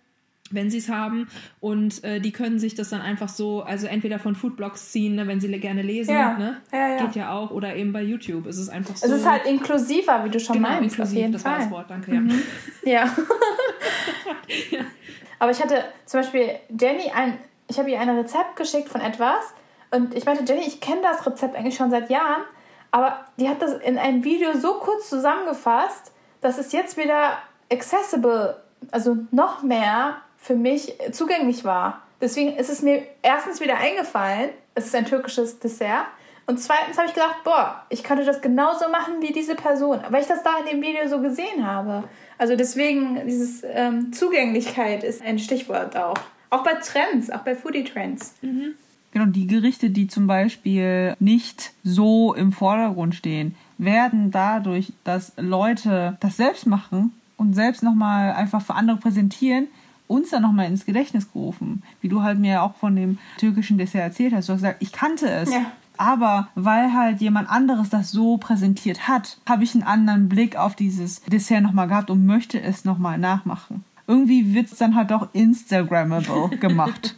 [0.50, 1.28] wenn sie es haben
[1.60, 5.26] und äh, die können sich das dann einfach so, also entweder von Foodblogs ziehen, ne,
[5.26, 6.36] wenn sie gerne lesen, ja.
[6.36, 6.60] ne?
[6.72, 7.04] Ja, ja.
[7.04, 8.46] geht ja auch, oder eben bei YouTube.
[8.46, 9.06] Es ist einfach so.
[9.06, 10.96] Es ist halt inklusiver, wie du schon genau, meinst.
[10.96, 11.52] Inklusiv, auf jeden das Fall.
[11.52, 12.12] war das Wort, danke.
[12.12, 12.42] Mhm.
[12.84, 13.04] Ja.
[14.70, 14.80] ja.
[15.38, 16.50] Aber ich hatte zum Beispiel
[16.80, 17.38] Jenny ein,
[17.68, 19.52] ich habe ihr ein Rezept geschickt von etwas
[19.90, 22.42] und ich meinte, Jenny, ich kenne das Rezept eigentlich schon seit Jahren,
[22.90, 27.38] aber die hat das in einem Video so kurz zusammengefasst, dass es jetzt wieder
[27.70, 28.56] accessible,
[28.90, 32.02] also noch mehr für mich zugänglich war.
[32.20, 36.06] Deswegen ist es mir erstens wieder eingefallen, es ist ein türkisches Dessert.
[36.46, 40.22] Und zweitens habe ich gedacht, boah, ich könnte das genauso machen wie diese Person, weil
[40.22, 42.04] ich das da in dem Video so gesehen habe.
[42.38, 46.16] Also deswegen, dieses ähm, Zugänglichkeit ist ein Stichwort auch.
[46.48, 48.36] Auch bei Trends, auch bei Foodie-Trends.
[48.40, 48.74] Mhm.
[49.12, 56.16] Genau, die Gerichte, die zum Beispiel nicht so im Vordergrund stehen, werden dadurch, dass Leute
[56.20, 59.68] das selbst machen, und selbst nochmal einfach für andere präsentieren,
[60.06, 61.82] uns dann nochmal ins Gedächtnis gerufen.
[62.02, 64.48] Wie du halt mir auch von dem türkischen Dessert erzählt hast.
[64.48, 65.52] Du hast gesagt, ich kannte es.
[65.52, 65.72] Ja.
[65.96, 70.76] Aber weil halt jemand anderes das so präsentiert hat, habe ich einen anderen Blick auf
[70.76, 73.84] dieses Dessert nochmal gehabt und möchte es nochmal nachmachen.
[74.06, 77.16] Irgendwie wird es dann halt auch Instagrammable gemacht.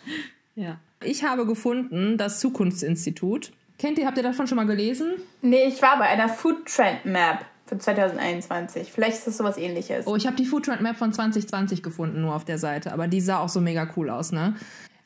[0.55, 0.77] ja.
[1.03, 3.53] Ich habe gefunden, das Zukunftsinstitut.
[3.79, 5.13] Kennt ihr, habt ihr davon schon mal gelesen?
[5.41, 8.91] Nee, ich war bei einer Food Trend Map für 2021.
[8.93, 10.07] Vielleicht ist das sowas ähnliches.
[10.07, 12.93] Oh, ich habe die Food Trend Map von 2020 gefunden, nur auf der Seite.
[12.93, 14.55] Aber die sah auch so mega cool aus, ne?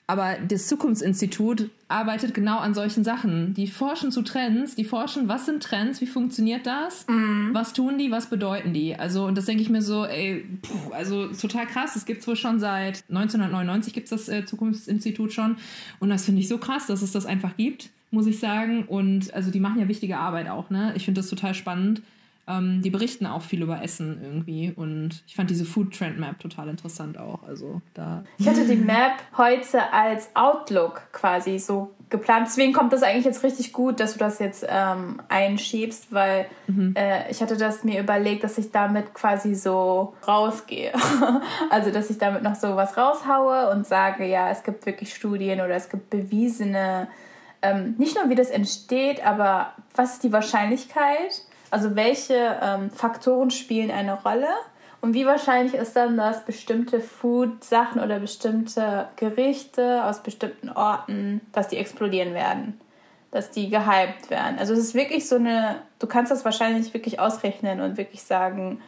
[0.06, 3.54] Aber das Zukunftsinstitut arbeitet genau an solchen Sachen.
[3.54, 7.54] Die forschen zu Trends, die forschen, was sind Trends, wie funktioniert das, mm.
[7.54, 8.94] was tun die, was bedeuten die.
[8.94, 11.96] Also, und das denke ich mir so, ey, puh, also total krass.
[11.96, 15.56] Es gibt es wohl schon seit 1999 gibt es das äh, Zukunftsinstitut schon.
[16.00, 18.84] Und das finde ich so krass, dass es das einfach gibt, muss ich sagen.
[18.84, 20.92] Und also die machen ja wichtige Arbeit auch, ne?
[20.96, 22.02] Ich finde das total spannend.
[22.46, 26.38] Ähm, die berichten auch viel über Essen irgendwie und ich fand diese Food Trend Map
[26.38, 27.42] total interessant auch.
[27.44, 28.24] Also da.
[28.38, 32.46] Ich hatte die Map heute als Outlook quasi so geplant.
[32.46, 36.94] Deswegen kommt das eigentlich jetzt richtig gut, dass du das jetzt ähm, einschiebst, weil mhm.
[36.96, 40.92] äh, ich hatte das mir überlegt, dass ich damit quasi so rausgehe.
[41.70, 45.60] also dass ich damit noch so was raushaue und sage, ja, es gibt wirklich Studien
[45.60, 47.08] oder es gibt bewiesene,
[47.62, 51.42] ähm, nicht nur wie das entsteht, aber was ist die Wahrscheinlichkeit?
[51.74, 54.46] Also welche ähm, Faktoren spielen eine Rolle
[55.00, 61.66] und wie wahrscheinlich ist dann, dass bestimmte Food-Sachen oder bestimmte Gerichte aus bestimmten Orten, dass
[61.66, 62.80] die explodieren werden,
[63.32, 64.56] dass die gehypt werden.
[64.60, 68.80] Also es ist wirklich so eine, du kannst das wahrscheinlich wirklich ausrechnen und wirklich sagen,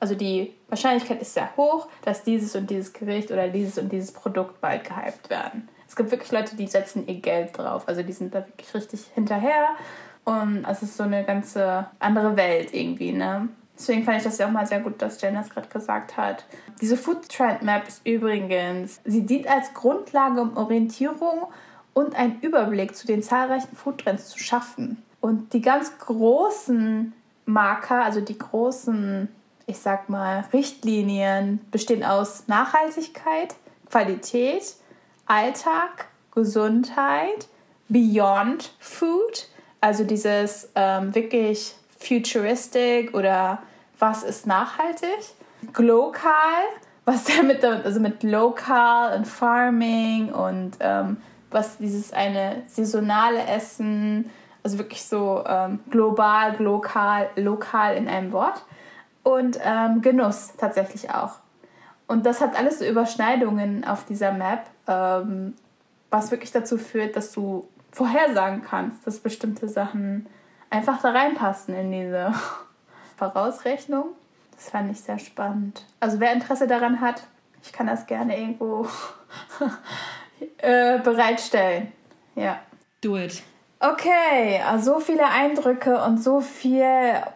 [0.00, 4.10] also die Wahrscheinlichkeit ist sehr hoch, dass dieses und dieses Gericht oder dieses und dieses
[4.10, 5.68] Produkt bald gehypt werden.
[5.86, 7.86] Es gibt wirklich Leute, die setzen ihr Geld drauf.
[7.86, 9.68] Also die sind da wirklich richtig hinterher
[10.28, 13.48] und es ist so eine ganze andere Welt irgendwie, ne?
[13.78, 16.44] Deswegen fand ich das ja auch mal sehr gut, dass Jen das gerade gesagt hat.
[16.82, 21.46] Diese Food Trend Map ist übrigens, sie dient als Grundlage, um Orientierung
[21.94, 25.02] und einen Überblick zu den zahlreichen Food Trends zu schaffen.
[25.20, 27.14] Und die ganz großen
[27.46, 29.28] Marker, also die großen,
[29.66, 33.54] ich sag mal, Richtlinien bestehen aus Nachhaltigkeit,
[33.88, 34.74] Qualität,
[35.24, 37.46] Alltag, Gesundheit,
[37.88, 39.48] Beyond Food,
[39.80, 43.62] also dieses ähm, wirklich futuristic oder
[43.98, 45.18] was ist nachhaltig?
[45.72, 46.62] Glokal,
[47.04, 51.18] was damit, also mit lokal und Farming und ähm,
[51.50, 54.30] was dieses eine saisonale Essen,
[54.62, 58.64] also wirklich so ähm, global, lokal, lokal in einem Wort.
[59.22, 61.38] Und ähm, Genuss tatsächlich auch.
[62.06, 65.54] Und das hat alles so Überschneidungen auf dieser Map, ähm,
[66.10, 70.26] was wirklich dazu führt, dass du vorhersagen kannst, dass bestimmte Sachen
[70.70, 72.32] einfach da reinpassen in diese
[73.16, 74.10] Vorausrechnung.
[74.54, 75.84] Das fand ich sehr spannend.
[76.00, 77.22] Also wer Interesse daran hat,
[77.62, 78.86] ich kann das gerne irgendwo
[80.58, 81.92] äh, bereitstellen.
[82.34, 82.60] Ja.
[83.00, 83.42] Do it.
[83.80, 86.82] Okay, also so viele Eindrücke und so viel,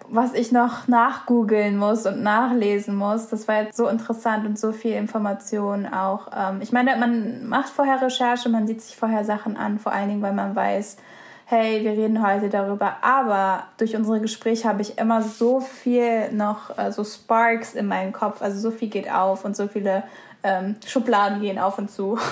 [0.09, 3.29] was ich noch nachgoogeln muss und nachlesen muss.
[3.29, 6.27] Das war jetzt so interessant und so viel Information auch.
[6.37, 10.09] Ähm, ich meine, man macht vorher Recherche, man sieht sich vorher Sachen an, vor allen
[10.09, 10.97] Dingen, weil man weiß,
[11.45, 12.97] hey, wir reden heute darüber.
[13.03, 18.13] Aber durch unsere Gespräche habe ich immer so viel noch, äh, so Sparks in meinem
[18.13, 18.43] Kopf.
[18.43, 20.03] Also so viel geht auf und so viele
[20.43, 22.19] ähm, Schubladen gehen auf und zu.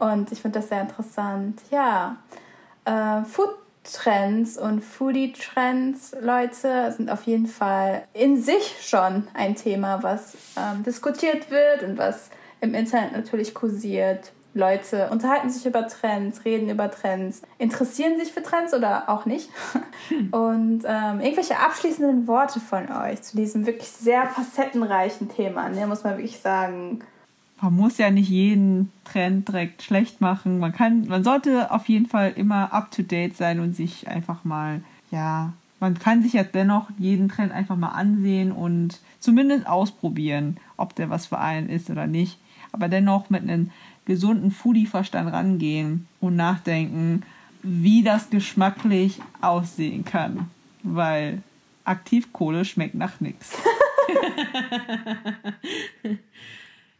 [0.00, 1.60] Und ich finde das sehr interessant.
[1.70, 2.16] Ja
[2.84, 10.36] äh, Food-Trends und Foodie-Trends, Leute, sind auf jeden Fall in sich schon ein Thema, was
[10.56, 12.30] ähm, diskutiert wird und was
[12.60, 14.32] im Internet natürlich kursiert.
[14.54, 19.50] Leute unterhalten sich über Trends, reden über Trends, interessieren sich für Trends oder auch nicht.
[20.30, 26.04] Und ähm, irgendwelche abschließenden Worte von euch zu diesem wirklich sehr facettenreichen Thema, ne, muss
[26.04, 27.00] man wirklich sagen
[27.64, 30.58] man muss ja nicht jeden Trend direkt schlecht machen.
[30.58, 34.44] Man kann, man sollte auf jeden Fall immer up to date sein und sich einfach
[34.44, 40.58] mal, ja, man kann sich ja dennoch jeden Trend einfach mal ansehen und zumindest ausprobieren,
[40.76, 42.38] ob der was für einen ist oder nicht.
[42.72, 43.70] Aber dennoch mit einem
[44.04, 47.22] gesunden Foodie-Verstand rangehen und nachdenken,
[47.62, 50.50] wie das geschmacklich aussehen kann.
[50.82, 51.42] Weil
[51.84, 53.56] Aktivkohle schmeckt nach nichts.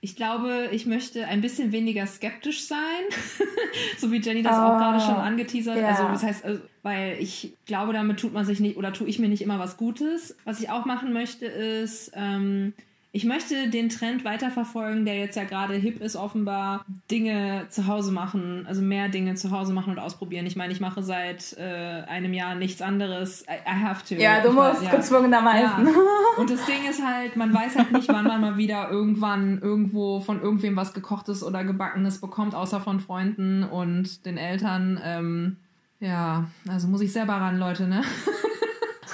[0.05, 3.05] Ich glaube, ich möchte ein bisschen weniger skeptisch sein,
[3.97, 5.79] so wie Jenny das oh, auch gerade schon angeteasert.
[5.79, 5.89] Ja.
[5.89, 9.19] Also das heißt, also, weil ich glaube, damit tut man sich nicht oder tue ich
[9.19, 10.37] mir nicht immer was Gutes.
[10.45, 12.75] Was ich auch machen möchte, ist ähm,
[13.17, 18.11] ich möchte den Trend weiterverfolgen, der jetzt ja gerade hip ist, offenbar Dinge zu Hause
[18.11, 20.47] machen, also mehr Dinge zu Hause machen und ausprobieren.
[20.47, 23.43] Ich meine, ich mache seit äh, einem Jahr nichts anderes.
[23.43, 24.21] I, I have to.
[24.21, 24.97] Ja, du ich musst ja.
[24.97, 25.87] gezwungenermaßen.
[25.87, 25.93] Ja.
[26.39, 30.19] Und das Ding ist halt, man weiß halt nicht, wann man mal wieder irgendwann irgendwo
[30.19, 35.01] von irgendwem was gekochtes oder gebackenes bekommt, außer von Freunden und den Eltern.
[35.05, 35.59] Ähm,
[36.01, 38.03] Ja, also muss ich selber ran, Leute, ne?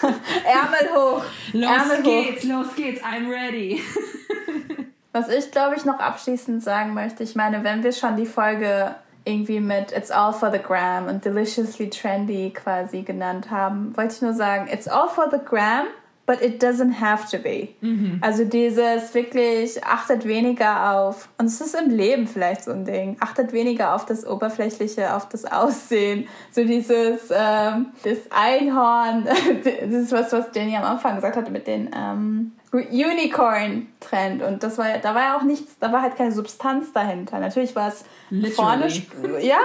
[0.44, 1.24] Ärmel hoch.
[1.53, 2.48] Los Ärmel geht's, hoch.
[2.51, 3.80] los geht's, I'm ready.
[5.12, 8.94] Was ich, glaube ich, noch abschließend sagen möchte, ich meine, wenn wir schon die Folge
[9.24, 14.22] irgendwie mit It's all for the gram und Deliciously Trendy quasi genannt haben, wollte ich
[14.22, 15.86] nur sagen, It's all for the gram,
[16.31, 17.70] but it doesn't have to be.
[18.20, 23.16] Also dieses wirklich achtet weniger auf, und es ist im Leben vielleicht so ein Ding,
[23.18, 26.28] achtet weniger auf das Oberflächliche, auf das Aussehen.
[26.53, 29.24] So dieses, ähm, das Einhorn,
[29.64, 34.45] das ist was, was Jenny am Anfang gesagt hatte mit den ähm, Unicorn-Trend.
[34.45, 37.41] Und das war da war ja auch nichts, da war halt keine Substanz dahinter.
[37.41, 38.05] Natürlich war es
[38.55, 38.87] vorne,
[39.41, 39.59] ja,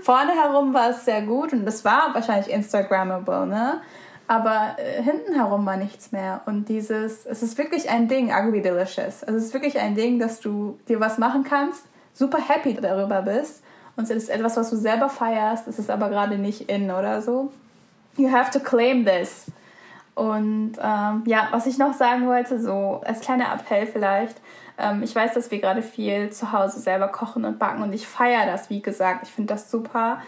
[0.00, 3.82] vorne herum war es sehr gut und das war wahrscheinlich Instagrammable, ne?
[4.28, 6.42] Aber äh, hinten herum war nichts mehr.
[6.46, 9.22] Und dieses, es ist wirklich ein Ding, Ugly Delicious.
[9.22, 13.62] Es ist wirklich ein Ding, dass du dir was machen kannst, super happy darüber bist.
[13.96, 17.20] Und es ist etwas, was du selber feierst, es ist aber gerade nicht in oder
[17.20, 17.50] so.
[18.16, 19.46] You have to claim this.
[20.14, 24.36] Und ähm, ja, was ich noch sagen wollte, so als kleiner Appell vielleicht.
[24.78, 28.06] Ähm, ich weiß, dass wir gerade viel zu Hause selber kochen und backen und ich
[28.06, 29.26] feiere das, wie gesagt.
[29.26, 30.18] Ich finde das super.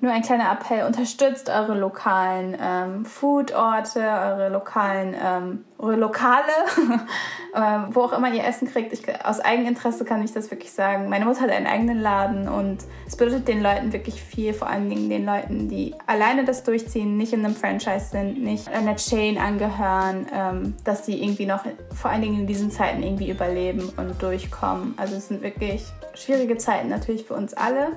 [0.00, 6.44] Nur ein kleiner Appell, unterstützt eure lokalen ähm, Foodorte, eure lokalen, ähm, Lokale,
[7.54, 8.92] ähm, wo auch immer ihr Essen kriegt.
[8.92, 11.08] Ich, aus Eigeninteresse kann ich das wirklich sagen.
[11.08, 14.88] Meine Mutter hat einen eigenen Laden und es bedeutet den Leuten wirklich viel, vor allen
[14.90, 19.38] Dingen den Leuten, die alleine das durchziehen, nicht in einem Franchise sind, nicht einer Chain
[19.38, 21.64] angehören, ähm, dass die irgendwie noch,
[21.94, 24.94] vor allen Dingen in diesen Zeiten irgendwie überleben und durchkommen.
[24.96, 27.92] Also es sind wirklich schwierige Zeiten natürlich für uns alle.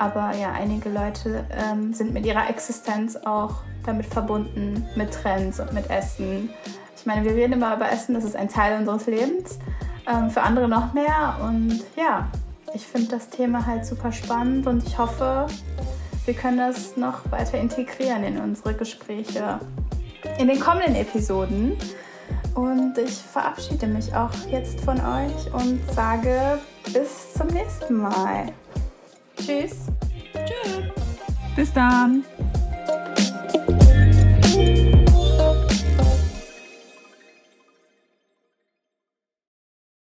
[0.00, 5.72] Aber ja, einige Leute ähm, sind mit ihrer Existenz auch damit verbunden, mit Trends und
[5.72, 6.50] mit Essen.
[7.08, 9.58] Ich meine, wir reden immer über Essen, das ist ein Teil unseres Lebens.
[10.06, 11.38] Ähm, für andere noch mehr.
[11.42, 12.28] Und ja,
[12.74, 15.46] ich finde das Thema halt super spannend und ich hoffe,
[16.26, 19.58] wir können das noch weiter integrieren in unsere Gespräche
[20.38, 21.78] in den kommenden Episoden.
[22.54, 26.58] Und ich verabschiede mich auch jetzt von euch und sage
[26.92, 28.52] bis zum nächsten Mal.
[29.34, 29.86] Tschüss.
[30.34, 30.82] Tschüss.
[31.56, 32.22] Bis dann.